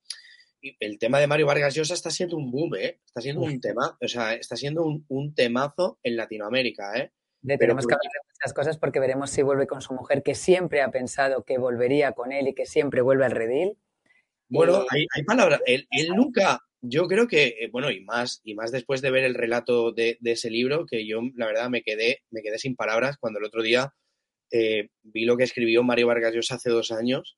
el 0.79 0.99
tema 0.99 1.19
de 1.19 1.27
Mario 1.27 1.45
Vargas 1.45 1.75
Llosa 1.75 1.93
está 1.93 2.11
siendo 2.11 2.37
un 2.37 2.51
boom, 2.51 2.75
¿eh? 2.75 2.99
Está 3.05 3.21
siendo 3.21 3.41
un 3.41 3.61
tema, 3.61 3.97
o 4.01 4.07
sea, 4.07 4.33
está 4.33 4.55
siendo 4.55 4.83
un, 4.83 5.05
un 5.07 5.33
temazo 5.33 5.99
en 6.03 6.17
Latinoamérica, 6.17 6.97
¿eh? 6.97 7.11
De, 7.41 7.57
tenemos 7.57 7.85
que 7.85 7.93
hablar 7.93 8.11
de 8.11 8.29
muchas 8.33 8.53
cosas 8.53 8.77
porque 8.77 8.99
veremos 8.99 9.29
si 9.29 9.41
vuelve 9.41 9.67
con 9.67 9.81
su 9.81 9.93
mujer, 9.93 10.23
que 10.23 10.35
siempre 10.35 10.81
ha 10.81 10.91
pensado 10.91 11.43
que 11.43 11.57
volvería 11.57 12.11
con 12.13 12.31
él 12.31 12.47
y 12.47 12.53
que 12.53 12.65
siempre 12.65 13.01
vuelve 13.01 13.25
al 13.25 13.31
redil. 13.31 13.77
Bueno, 14.49 14.85
y... 14.91 14.97
hay, 14.97 15.07
hay, 15.15 15.23
palabras. 15.23 15.61
Él, 15.65 15.87
él, 15.91 16.09
nunca, 16.15 16.61
yo 16.81 17.07
creo 17.07 17.27
que, 17.27 17.55
eh, 17.59 17.69
bueno, 17.71 17.91
y 17.91 18.01
más, 18.03 18.41
y 18.43 18.55
más 18.55 18.71
después 18.71 19.01
de 19.01 19.11
ver 19.11 19.23
el 19.23 19.35
relato 19.35 19.91
de, 19.91 20.17
de, 20.19 20.31
ese 20.31 20.49
libro, 20.49 20.85
que 20.85 21.07
yo, 21.07 21.21
la 21.35 21.45
verdad, 21.45 21.69
me 21.69 21.83
quedé, 21.83 22.23
me 22.31 22.41
quedé 22.41 22.57
sin 22.57 22.75
palabras 22.75 23.17
cuando 23.17 23.39
el 23.39 23.45
otro 23.45 23.61
día 23.61 23.93
eh, 24.51 24.89
vi 25.03 25.25
lo 25.25 25.37
que 25.37 25.43
escribió 25.43 25.83
Mario 25.83 26.07
Vargas 26.07 26.33
Llosa 26.33 26.55
hace 26.55 26.69
dos 26.69 26.91
años. 26.91 27.37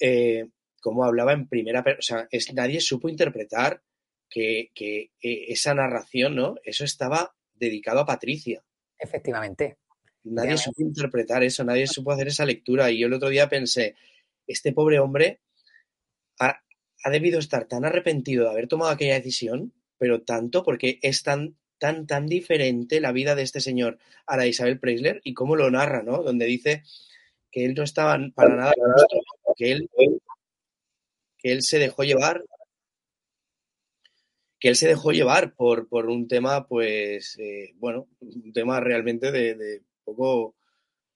Eh, 0.00 0.46
cómo 0.80 1.04
hablaba 1.04 1.32
en 1.32 1.48
primera 1.48 1.84
persona. 1.84 1.98
O 1.98 2.02
sea, 2.02 2.28
es, 2.30 2.52
nadie 2.52 2.80
supo 2.80 3.08
interpretar 3.08 3.82
que, 4.28 4.70
que 4.74 5.12
eh, 5.22 5.46
esa 5.48 5.74
narración, 5.74 6.34
¿no? 6.34 6.56
Eso 6.64 6.84
estaba 6.84 7.34
dedicado 7.54 8.00
a 8.00 8.06
Patricia. 8.06 8.64
Efectivamente. 8.98 9.78
Nadie 10.24 10.58
supo 10.58 10.82
interpretar 10.82 11.42
eso, 11.42 11.64
nadie 11.64 11.86
supo 11.86 12.12
hacer 12.12 12.28
esa 12.28 12.44
lectura. 12.44 12.90
Y 12.90 12.98
yo 12.98 13.06
el 13.06 13.14
otro 13.14 13.28
día 13.28 13.48
pensé, 13.48 13.94
este 14.46 14.72
pobre 14.72 14.98
hombre 14.98 15.40
ha, 16.38 16.60
ha 17.02 17.10
debido 17.10 17.38
estar 17.38 17.66
tan 17.66 17.84
arrepentido 17.84 18.44
de 18.44 18.50
haber 18.50 18.68
tomado 18.68 18.90
aquella 18.90 19.14
decisión, 19.14 19.72
pero 19.96 20.22
tanto 20.22 20.62
porque 20.62 20.98
es 21.02 21.22
tan, 21.22 21.56
tan, 21.78 22.06
tan 22.06 22.26
diferente 22.26 23.00
la 23.00 23.12
vida 23.12 23.34
de 23.34 23.42
este 23.42 23.60
señor 23.60 23.98
a 24.26 24.36
la 24.36 24.42
de 24.42 24.50
Isabel 24.50 24.78
Preisler 24.78 25.20
y 25.24 25.34
cómo 25.34 25.56
lo 25.56 25.70
narra, 25.70 26.02
¿no? 26.02 26.22
Donde 26.22 26.44
dice 26.46 26.82
que 27.50 27.64
él 27.64 27.74
no 27.74 27.82
estaba 27.82 28.18
para 28.34 28.56
nada 28.56 28.72
que 29.56 29.72
él 29.72 29.90
que 31.42 31.52
él 31.52 31.62
se 31.62 31.78
dejó 31.78 32.04
llevar 32.04 32.44
que 34.60 34.68
él 34.68 34.76
se 34.76 34.88
dejó 34.88 35.10
llevar 35.10 35.54
por, 35.54 35.88
por 35.88 36.06
un 36.10 36.28
tema, 36.28 36.68
pues, 36.68 37.38
eh, 37.38 37.72
bueno, 37.76 38.08
un 38.20 38.52
tema 38.52 38.78
realmente 38.78 39.32
de, 39.32 39.54
de 39.54 39.82
poco, 40.04 40.54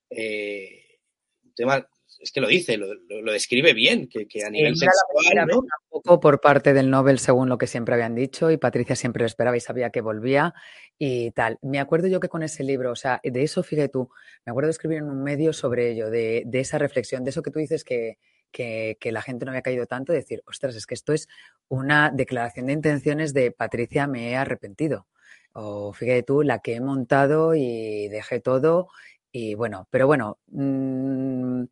eh, 0.08 0.98
un 1.44 1.52
tema 1.52 1.86
es 2.20 2.32
que 2.32 2.40
lo 2.40 2.48
dice, 2.48 2.78
lo, 2.78 3.32
describe 3.32 3.74
bien, 3.74 4.08
que, 4.08 4.26
a 4.44 4.48
nivel 4.48 4.74
sexual. 4.76 5.46
¿no? 5.46 6.20
por 6.20 6.40
parte 6.40 6.72
del 6.72 6.88
Nobel, 6.88 7.18
según 7.18 7.50
lo 7.50 7.58
que 7.58 7.66
siempre 7.66 7.94
habían 7.94 8.14
dicho, 8.14 8.50
y 8.50 8.56
Patricia 8.56 8.96
siempre 8.96 9.22
lo 9.22 9.26
esperaba 9.26 9.56
y 9.56 9.60
sabía 9.60 9.90
que 9.90 10.00
volvía 10.00 10.54
y 10.98 11.30
tal. 11.32 11.58
Me 11.60 11.80
acuerdo 11.80 12.08
yo 12.08 12.20
que 12.20 12.30
con 12.30 12.42
ese 12.42 12.64
libro, 12.64 12.92
o 12.92 12.96
sea, 12.96 13.20
de 13.22 13.42
eso, 13.42 13.62
fíjate 13.62 13.90
tú, 13.90 14.08
me 14.46 14.50
acuerdo 14.50 14.68
de 14.68 14.72
escribir 14.72 14.98
en 14.98 15.04
un 15.04 15.22
medio 15.22 15.52
sobre 15.52 15.90
ello, 15.90 16.08
de, 16.08 16.46
esa 16.52 16.78
reflexión, 16.78 17.24
de 17.24 17.30
eso 17.30 17.42
que 17.42 17.50
tú 17.50 17.58
dices 17.58 17.84
que, 17.84 18.16
que, 18.54 18.96
la 19.10 19.20
gente 19.20 19.44
no 19.44 19.50
había 19.50 19.62
caído 19.62 19.86
tanto, 19.86 20.12
de 20.12 20.20
decir, 20.20 20.42
ostras, 20.46 20.76
es 20.76 20.86
que 20.86 20.94
esto 20.94 21.12
es 21.12 21.28
una 21.68 22.10
declaración 22.10 22.66
de 22.66 22.72
intenciones 22.72 23.34
de 23.34 23.50
Patricia, 23.50 24.06
me 24.06 24.30
he 24.30 24.36
arrepentido. 24.36 25.06
O 25.52 25.92
fíjate 25.92 26.22
tú, 26.22 26.42
la 26.42 26.60
que 26.60 26.76
he 26.76 26.80
montado 26.80 27.54
y 27.54 28.08
dejé 28.08 28.40
todo. 28.40 28.88
Y 29.32 29.54
bueno, 29.54 29.88
pero 29.90 30.06
bueno, 30.06 30.38
mmm, 30.46 31.64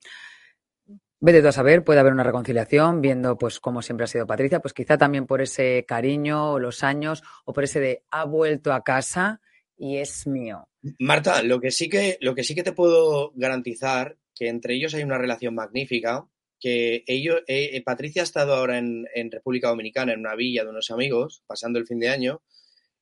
Vete 1.25 1.41
tú 1.41 1.47
a 1.47 1.53
saber, 1.53 1.85
puede 1.85 2.01
haber 2.01 2.13
una 2.13 2.25
reconciliación, 2.25 3.01
viendo 3.01 3.39
pues 3.39 3.61
cómo 3.61 3.81
siempre 3.81 4.03
ha 4.03 4.09
sido 4.09 4.27
Patricia, 4.27 4.59
pues 4.59 4.75
quizá 4.75 4.99
también 4.99 5.25
por 5.25 5.41
ese 5.41 5.85
cariño, 5.87 6.55
o 6.55 6.59
los 6.59 6.83
años, 6.83 7.23
o 7.45 7.53
por 7.53 7.63
ese 7.63 7.79
de 7.79 8.03
ha 8.11 8.25
vuelto 8.25 8.73
a 8.73 8.83
casa 8.83 9.41
y 9.77 9.99
es 9.99 10.27
mío. 10.27 10.69
Marta, 10.99 11.45
lo 11.45 11.61
que 11.61 11.71
sí 11.71 11.89
que, 11.89 12.19
lo 12.21 12.35
que 12.35 12.43
sí 12.43 12.57
que 12.57 12.65
te 12.65 12.73
puedo 12.73 13.31
garantizar, 13.37 14.17
que 14.35 14.49
entre 14.49 14.75
ellos 14.75 14.95
hay 14.95 15.05
una 15.05 15.17
relación 15.17 15.55
magnífica, 15.55 16.27
que 16.63 17.03
ellos, 17.09 17.41
eh, 17.49 17.71
eh, 17.73 17.83
Patricia 17.83 18.23
ha 18.23 18.25
estado 18.25 18.55
ahora 18.55 18.79
en, 18.79 19.09
en, 19.17 19.33
República 19.33 19.69
Dominicana, 19.69 20.13
en 20.13 20.21
una 20.21 20.37
villa 20.37 20.63
de 20.63 20.71
unos 20.71 20.93
amigos, 20.93 21.43
pasando 21.49 21.81
el 21.81 21.89
fin 21.89 21.99
de 21.99 22.09
año, 22.09 22.41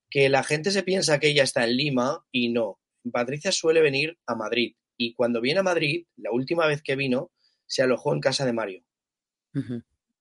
que 0.08 0.30
la 0.30 0.42
gente 0.42 0.70
se 0.70 0.82
piensa 0.82 1.20
que 1.20 1.28
ella 1.28 1.42
está 1.42 1.64
en 1.64 1.76
Lima 1.76 2.24
y 2.32 2.48
no. 2.48 2.80
Patricia 3.12 3.52
suele 3.52 3.82
venir 3.82 4.18
a 4.26 4.34
Madrid 4.34 4.76
y 4.96 5.12
cuando 5.12 5.42
viene 5.42 5.60
a 5.60 5.62
Madrid, 5.62 6.06
la 6.16 6.30
última 6.30 6.66
vez 6.66 6.80
que 6.80 6.96
vino, 6.96 7.30
se 7.66 7.82
alojó 7.82 8.14
en 8.14 8.20
casa 8.20 8.46
de 8.46 8.54
Mario. 8.54 8.82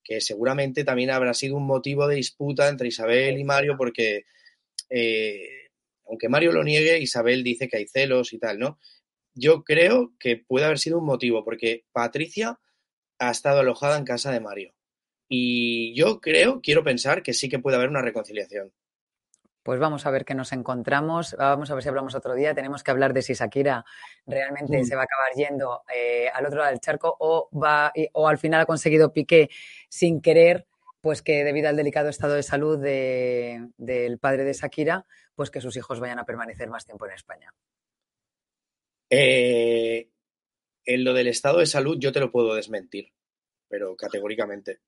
Que 0.04 0.19
seguramente 0.19 0.84
también 0.84 1.12
habrá 1.12 1.34
sido 1.34 1.56
un 1.56 1.65
motivo 1.65 2.08
de 2.08 2.15
disputa 2.15 2.67
entre 2.67 2.89
Isabel 2.89 3.38
y 3.38 3.45
Mario, 3.45 3.78
porque 3.78 4.25
eh, 4.89 5.69
aunque 6.08 6.28
Mario 6.28 6.52
lo 6.52 6.63
niegue, 6.63 6.99
Isabel 6.99 7.43
dice 7.43 7.69
que 7.69 7.78
hay 7.78 7.88
celos 7.88 8.34
y 8.34 8.39
tal, 8.39 8.60
¿no? 8.60 8.80
Yo 9.34 9.63
creo 9.63 10.13
que 10.19 10.36
puede 10.36 10.65
haber 10.65 10.80
sido 10.80 10.97
un 10.97 11.06
motivo, 11.06 11.45
porque 11.45 11.86
Patricia 11.93 12.60
ha 13.19 13.32
estado 13.32 13.60
alojada 13.60 13.97
en 13.97 14.05
casa 14.05 14.32
de 14.32 14.39
Mario. 14.39 14.73
Y 15.27 15.93
yo 15.93 16.19
creo, 16.19 16.60
quiero 16.62 16.84
pensar 16.84 17.21
que 17.21 17.34
sí 17.34 17.49
que 17.49 17.60
puede 17.60 17.77
haber 17.77 17.89
una 17.89 18.01
reconciliación. 18.01 18.73
Pues 19.62 19.79
vamos 19.79 20.05
a 20.05 20.12
ver 20.12 20.25
qué 20.25 20.34
nos 20.34 20.51
encontramos. 20.53 21.36
Vamos 21.38 21.69
a 21.69 21.75
ver 21.75 21.84
si 21.84 21.89
hablamos 21.89 22.15
otro 22.15 22.34
día. 22.34 22.55
Tenemos 22.55 22.82
que 22.82 22.89
hablar 22.89 23.13
de 23.13 23.21
si 23.21 23.34
Shakira 23.34 23.86
realmente 24.25 24.79
mm. 24.82 24.86
se 24.86 24.95
va 24.95 25.01
a 25.01 25.03
acabar 25.03 25.34
yendo 25.36 25.84
eh, 25.93 26.29
al 26.34 26.45
otro 26.45 26.60
lado 26.60 26.71
del 26.71 26.79
charco 26.79 27.15
o, 27.19 27.49
va, 27.55 27.93
o 28.13 28.27
al 28.27 28.39
final 28.39 28.62
ha 28.62 28.65
conseguido 28.65 29.13
Piqué 29.13 29.49
sin 29.89 30.21
querer, 30.21 30.65
pues 31.01 31.21
que 31.21 31.43
debido 31.43 31.69
al 31.69 31.75
delicado 31.75 32.10
estado 32.10 32.34
de 32.34 32.43
salud 32.43 32.79
del 32.79 34.19
padre 34.19 34.45
de 34.45 34.53
Shakira, 34.53 35.05
pues 35.36 35.51
que 35.51 35.62
sus 35.62 35.75
hijos 35.77 35.99
vayan 35.99 36.19
a 36.19 36.25
permanecer 36.25 36.69
más 36.69 36.86
tiempo 36.86 37.05
en 37.05 37.12
España. 37.12 37.53
Eh, 39.12 40.10
en 40.89 41.04
lo 41.04 41.13
del 41.13 41.28
estado 41.28 41.60
de 41.60 41.67
salud 41.67 41.97
yo 41.99 42.12
te 42.12 42.19
lo 42.19 42.32
puedo 42.32 42.56
desmentir, 42.56 43.13
pero 43.67 43.95
categóricamente. 43.95 44.80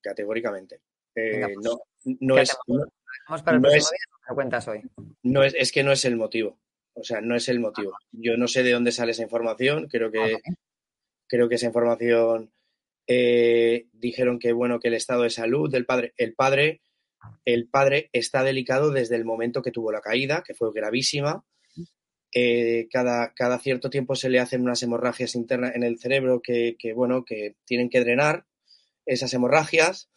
Categóricamente. 0.00 0.80
Eh, 1.16 1.40
pues, 1.42 1.56
no, 1.60 1.80
no 2.20 2.38
es, 2.38 2.56
Vamos 3.28 3.42
para 3.42 3.56
el 3.56 3.62
no 3.62 3.68
próximo 3.68 3.90
es, 3.90 3.90
día, 3.90 4.34
cuentas 4.34 4.68
hoy. 4.68 4.82
No 5.24 5.42
es, 5.42 5.54
es 5.56 5.72
que 5.72 5.82
no 5.82 5.90
es 5.90 6.04
el 6.04 6.16
motivo. 6.16 6.60
O 6.94 7.02
sea, 7.02 7.20
no 7.20 7.34
es 7.34 7.48
el 7.48 7.58
motivo. 7.58 7.96
Yo 8.12 8.36
no 8.36 8.46
sé 8.46 8.62
de 8.62 8.70
dónde 8.70 8.92
sale 8.92 9.10
esa 9.10 9.24
información. 9.24 9.88
Creo 9.88 10.12
que, 10.12 10.38
creo 11.26 11.48
que 11.48 11.56
esa 11.56 11.66
información 11.66 12.52
eh, 13.08 13.88
dijeron 13.92 14.38
que 14.38 14.52
bueno 14.52 14.78
que 14.78 14.88
el 14.88 14.94
estado 14.94 15.22
de 15.22 15.30
salud 15.30 15.68
del 15.68 15.84
padre, 15.84 16.14
el 16.16 16.34
padre, 16.34 16.82
el 17.44 17.68
padre 17.68 18.08
está 18.12 18.44
delicado 18.44 18.92
desde 18.92 19.16
el 19.16 19.24
momento 19.24 19.62
que 19.62 19.72
tuvo 19.72 19.90
la 19.90 20.00
caída, 20.00 20.44
que 20.46 20.54
fue 20.54 20.72
gravísima. 20.72 21.44
Eh, 22.34 22.88
cada, 22.90 23.32
cada, 23.32 23.60
cierto 23.60 23.90
tiempo 23.90 24.16
se 24.16 24.28
le 24.28 24.40
hacen 24.40 24.62
unas 24.62 24.82
hemorragias 24.82 25.36
internas 25.36 25.76
en 25.76 25.84
el 25.84 25.98
cerebro 25.98 26.42
que, 26.42 26.76
que, 26.78 26.92
bueno, 26.92 27.24
que 27.24 27.54
tienen 27.64 27.88
que 27.88 28.00
drenar 28.00 28.44
esas 29.06 29.32
hemorragias 29.34 30.08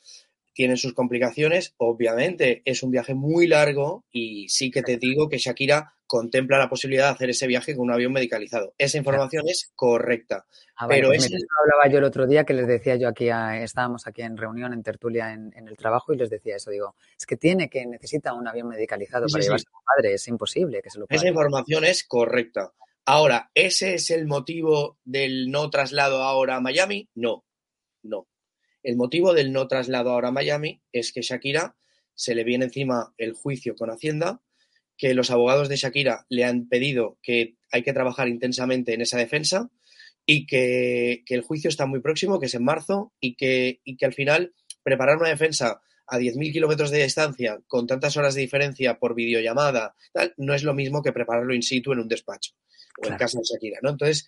tienen 0.57 0.77
sus 0.77 0.93
complicaciones. 0.93 1.75
Obviamente 1.77 2.63
es 2.65 2.81
un 2.81 2.89
viaje 2.89 3.13
muy 3.13 3.45
largo 3.45 4.05
y 4.11 4.49
sí 4.49 4.71
que 4.71 4.81
te 4.81 4.97
digo 4.97 5.29
que 5.29 5.37
Shakira 5.37 5.93
contempla 6.07 6.57
la 6.57 6.69
posibilidad 6.69 7.05
de 7.05 7.11
hacer 7.11 7.29
ese 7.29 7.47
viaje 7.47 7.75
con 7.75 7.85
un 7.85 7.91
avión 7.91 8.13
medicalizado. 8.13 8.73
Esa 8.77 8.97
información 8.97 9.43
es 9.47 9.71
correcta. 9.75 10.45
Ah, 10.77 10.87
pero 10.87 11.09
pues 11.09 11.25
es... 11.25 11.45
hablaba 11.61 11.91
yo 11.91 11.99
el 11.99 12.05
otro 12.05 12.25
día 12.25 12.45
que 12.45 12.53
les 12.53 12.67
decía 12.67 12.95
yo 12.95 13.09
aquí, 13.09 13.29
estábamos 13.61 14.07
aquí 14.07 14.21
en 14.21 14.37
reunión, 14.37 14.73
en 14.73 14.81
tertulia, 14.81 15.33
en, 15.33 15.53
el 15.55 15.77
trabajo 15.77 16.13
y 16.13 16.17
les 16.17 16.29
decía 16.29 16.55
eso. 16.55 16.71
Digo, 16.71 16.95
es 17.17 17.25
que 17.25 17.37
tiene 17.37 17.69
que, 17.69 17.85
necesita 17.85 18.33
un 18.33 18.47
avión 18.47 18.69
medicalizado 18.69 19.27
para 19.31 19.43
llevarse 19.43 19.65
a 19.67 19.71
su 19.71 19.85
padre. 19.85 20.13
Es 20.13 20.27
imposible 20.27 20.81
que 20.81 20.89
se 20.89 20.99
lo 20.99 21.07
pueda. 21.07 21.19
Esa 21.19 21.27
información 21.27 21.85
es 21.85 22.03
correcta. 22.03 22.71
Ahora, 23.05 23.51
¿ese 23.53 23.93
es 23.93 24.09
el 24.09 24.27
motivo 24.27 24.97
del 25.05 25.49
no 25.49 25.69
traslado 25.69 26.23
ahora 26.23 26.57
a 26.57 26.61
Miami? 26.61 27.09
No, 27.15 27.45
no. 28.03 28.27
El 28.83 28.95
motivo 28.95 29.33
del 29.33 29.51
no 29.51 29.67
traslado 29.67 30.11
ahora 30.11 30.29
a 30.29 30.31
Miami 30.31 30.81
es 30.91 31.11
que 31.11 31.21
Shakira 31.21 31.75
se 32.13 32.35
le 32.35 32.43
viene 32.43 32.65
encima 32.65 33.13
el 33.17 33.33
juicio 33.33 33.75
con 33.75 33.91
Hacienda, 33.91 34.41
que 34.97 35.13
los 35.13 35.31
abogados 35.31 35.69
de 35.69 35.75
Shakira 35.75 36.25
le 36.29 36.43
han 36.43 36.67
pedido 36.67 37.17
que 37.21 37.55
hay 37.71 37.83
que 37.83 37.93
trabajar 37.93 38.27
intensamente 38.27 38.93
en 38.93 39.01
esa 39.01 39.17
defensa 39.17 39.69
y 40.25 40.45
que, 40.45 41.23
el 41.27 41.41
juicio 41.41 41.69
está 41.69 41.85
muy 41.85 42.01
próximo, 42.01 42.39
que 42.39 42.47
es 42.47 42.55
en 42.55 42.63
marzo, 42.63 43.13
y 43.19 43.35
que, 43.35 43.79
y 43.85 43.95
que 43.95 44.05
al 44.05 44.13
final 44.13 44.53
preparar 44.83 45.17
una 45.17 45.29
defensa 45.29 45.81
a 46.05 46.19
10.000 46.19 46.51
kilómetros 46.51 46.91
de 46.91 47.03
distancia 47.03 47.59
con 47.67 47.87
tantas 47.87 48.17
horas 48.17 48.35
de 48.35 48.41
diferencia 48.41 48.97
por 48.97 49.15
videollamada, 49.15 49.95
tal, 50.13 50.33
no 50.37 50.53
es 50.53 50.63
lo 50.63 50.73
mismo 50.73 51.01
que 51.01 51.13
prepararlo 51.13 51.53
in 51.53 51.61
situ 51.61 51.93
en 51.93 51.99
un 51.99 52.07
despacho 52.07 52.53
o 53.01 53.07
en 53.07 53.17
casa 53.17 53.37
de 53.37 53.43
Shakira, 53.43 53.79
¿no? 53.81 53.91
Entonces, 53.91 54.27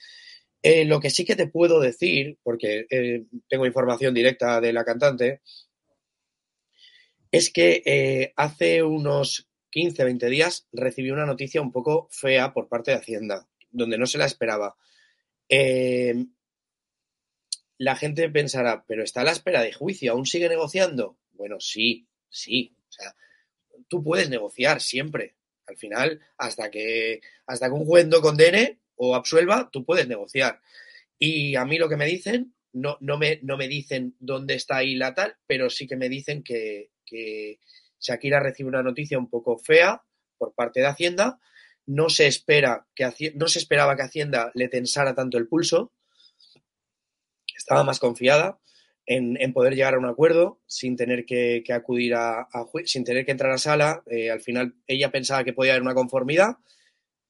eh, 0.62 0.86
lo 0.86 1.00
que 1.00 1.10
sí 1.10 1.26
que 1.26 1.36
te 1.36 1.48
puedo 1.48 1.80
decir, 1.80 2.38
porque 2.44 2.86
eh, 2.90 3.24
tengo 3.48 3.66
información 3.66 4.14
directa 4.14 4.62
de 4.62 4.74
la 4.74 4.84
cantante, 4.84 5.42
es 7.32 7.52
que 7.52 7.82
eh, 7.86 8.34
hace 8.36 8.84
unos 8.84 9.49
15, 9.70 10.04
20 10.04 10.30
días 10.30 10.68
recibí 10.72 11.12
una 11.12 11.26
noticia 11.26 11.62
un 11.62 11.72
poco 11.72 12.08
fea 12.12 12.54
por 12.54 12.68
parte 12.68 12.92
de 12.92 12.98
Hacienda, 12.98 13.48
donde 13.72 13.98
no 13.98 14.06
se 14.06 14.18
la 14.18 14.26
esperaba. 14.26 14.76
la 17.78 17.96
gente 17.96 18.30
pensará, 18.30 18.84
pero 18.88 19.04
está 19.04 19.22
a 19.22 19.26
la 19.26 19.32
espera 19.32 19.62
de 19.62 19.74
juicio, 19.74 20.12
¿aún 20.12 20.26
sigue 20.26 20.50
negociando? 20.50 21.18
Bueno, 21.32 21.60
sí, 21.60 22.08
sí. 22.30 22.76
O 22.90 22.92
sea, 22.92 23.16
tú 23.88 24.04
puedes 24.04 24.30
negociar 24.30 24.82
siempre. 24.82 25.36
Al 25.66 25.78
final, 25.78 26.20
hasta 26.38 26.70
que, 26.70 27.22
hasta 27.46 27.68
que 27.68 27.74
un 27.74 27.86
juez 27.86 28.08
no 28.08 28.22
condene, 28.22 28.80
o 29.02 29.16
absuelva, 29.16 29.70
tú 29.72 29.86
puedes 29.86 30.08
negociar. 30.08 30.60
Y 31.18 31.56
a 31.56 31.64
mí 31.66 31.78
lo 31.78 31.88
que 31.88 31.96
me 31.96 32.06
dicen, 32.06 32.54
no, 32.74 32.98
no, 33.00 33.18
me, 33.18 33.40
no 33.44 33.58
me 33.58 33.68
dicen 33.68 34.16
dónde 34.20 34.56
está 34.56 34.78
ahí 34.78 34.96
la 34.96 35.14
tal, 35.14 35.36
pero 35.48 35.70
sí 35.70 35.88
que 35.88 35.96
me 35.96 36.10
dicen 36.10 36.44
que, 36.44 36.92
que 37.06 37.60
Shakira 38.00 38.40
recibe 38.40 38.70
una 38.70 38.84
noticia 38.84 39.18
un 39.18 39.30
poco 39.30 39.58
fea 39.58 40.04
por 40.38 40.54
parte 40.54 40.80
de 40.80 40.88
Hacienda. 40.88 41.40
No 41.86 42.10
se, 42.10 42.28
espera 42.28 42.88
que, 42.96 43.34
no 43.36 43.48
se 43.48 43.60
esperaba 43.60 43.96
que 43.96 44.04
Hacienda 44.04 44.52
le 44.54 44.70
tensara 44.70 45.16
tanto 45.16 45.38
el 45.38 45.48
pulso. 45.48 45.92
Estaba 47.56 47.84
más 47.84 48.00
confiada 48.00 48.60
en, 49.06 49.54
poder 49.54 49.76
llegar 49.76 49.96
a 49.96 50.00
un 50.00 50.06
acuerdo 50.06 50.62
sin 50.68 50.96
tener 50.96 51.26
que, 51.26 51.64
acudir 51.74 52.14
a, 52.16 52.48
sin 52.86 53.04
tener 53.04 53.26
que 53.26 53.32
entrar 53.32 53.52
a 53.52 53.58
sala. 53.58 54.04
Eh, 54.06 54.30
al 54.30 54.42
final 54.42 54.76
ella 54.88 55.12
pensaba 55.12 55.44
que 55.44 55.54
podía 55.54 55.74
haber 55.74 55.82
una 55.82 55.96
conformidad 55.96 56.58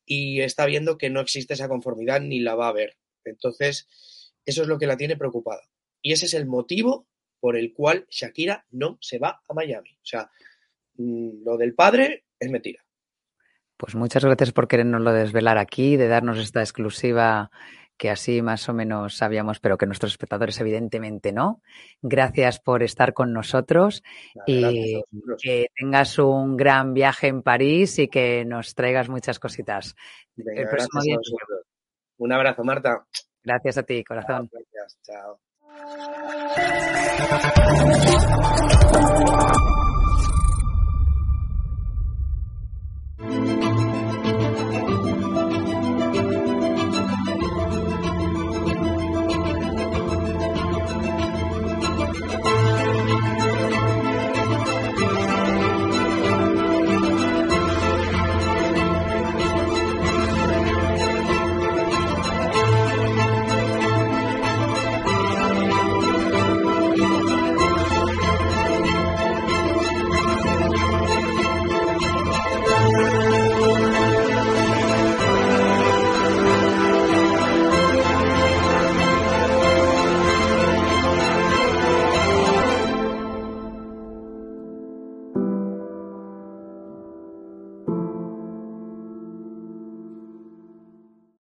y 0.05 0.41
está 0.41 0.65
viendo 0.65 0.97
que 0.97 1.09
no 1.09 1.21
existe 1.21 1.53
esa 1.53 1.69
conformidad 1.69 2.19
ni 2.19 2.39
la 2.39 2.55
va 2.55 2.65
a 2.65 2.69
haber. 2.69 2.97
Entonces, 3.23 3.87
eso 4.45 4.61
es 4.61 4.67
lo 4.67 4.77
que 4.77 4.87
la 4.87 4.97
tiene 4.97 5.15
preocupada. 5.15 5.61
Y 6.01 6.13
ese 6.13 6.25
es 6.25 6.33
el 6.33 6.45
motivo 6.45 7.07
por 7.39 7.55
el 7.55 7.73
cual 7.73 8.07
Shakira 8.09 8.65
no 8.71 8.97
se 9.01 9.19
va 9.19 9.41
a 9.47 9.53
Miami. 9.53 9.91
O 9.91 10.05
sea, 10.05 10.29
lo 10.99 11.57
del 11.57 11.73
padre 11.73 12.25
es 12.39 12.51
mentira. 12.51 12.83
Pues 13.77 13.95
muchas 13.95 14.25
gracias 14.25 14.51
por 14.51 14.67
querernoslo 14.67 15.13
desvelar 15.13 15.57
aquí, 15.57 15.95
de 15.95 16.09
darnos 16.09 16.37
esta 16.37 16.59
exclusiva 16.59 17.49
que 17.99 18.09
así 18.09 18.41
más 18.41 18.67
o 18.69 18.73
menos 18.73 19.17
sabíamos, 19.17 19.59
pero 19.59 19.77
que 19.77 19.85
nuestros 19.85 20.13
espectadores 20.13 20.59
evidentemente 20.61 21.33
no. 21.33 21.61
Gracias 22.01 22.59
por 22.59 22.81
estar 22.81 23.13
con 23.13 23.33
nosotros 23.33 24.03
y 24.47 25.01
que 25.41 25.67
tengas 25.75 26.17
un 26.17 26.55
gran 26.55 26.93
viaje 26.93 27.27
en 27.27 27.41
París 27.41 27.99
y 27.99 28.07
que 28.07 28.45
nos 28.45 28.73
traigas 28.73 29.09
muchas 29.09 29.37
cositas. 29.37 29.95
Un 32.17 32.31
abrazo, 32.31 32.63
Marta. 32.63 33.05
Gracias 33.43 33.77
a 33.77 33.83
ti, 33.83 34.03
corazón. 34.03 34.49
Gracias, 34.51 34.97
chao. 35.03 35.39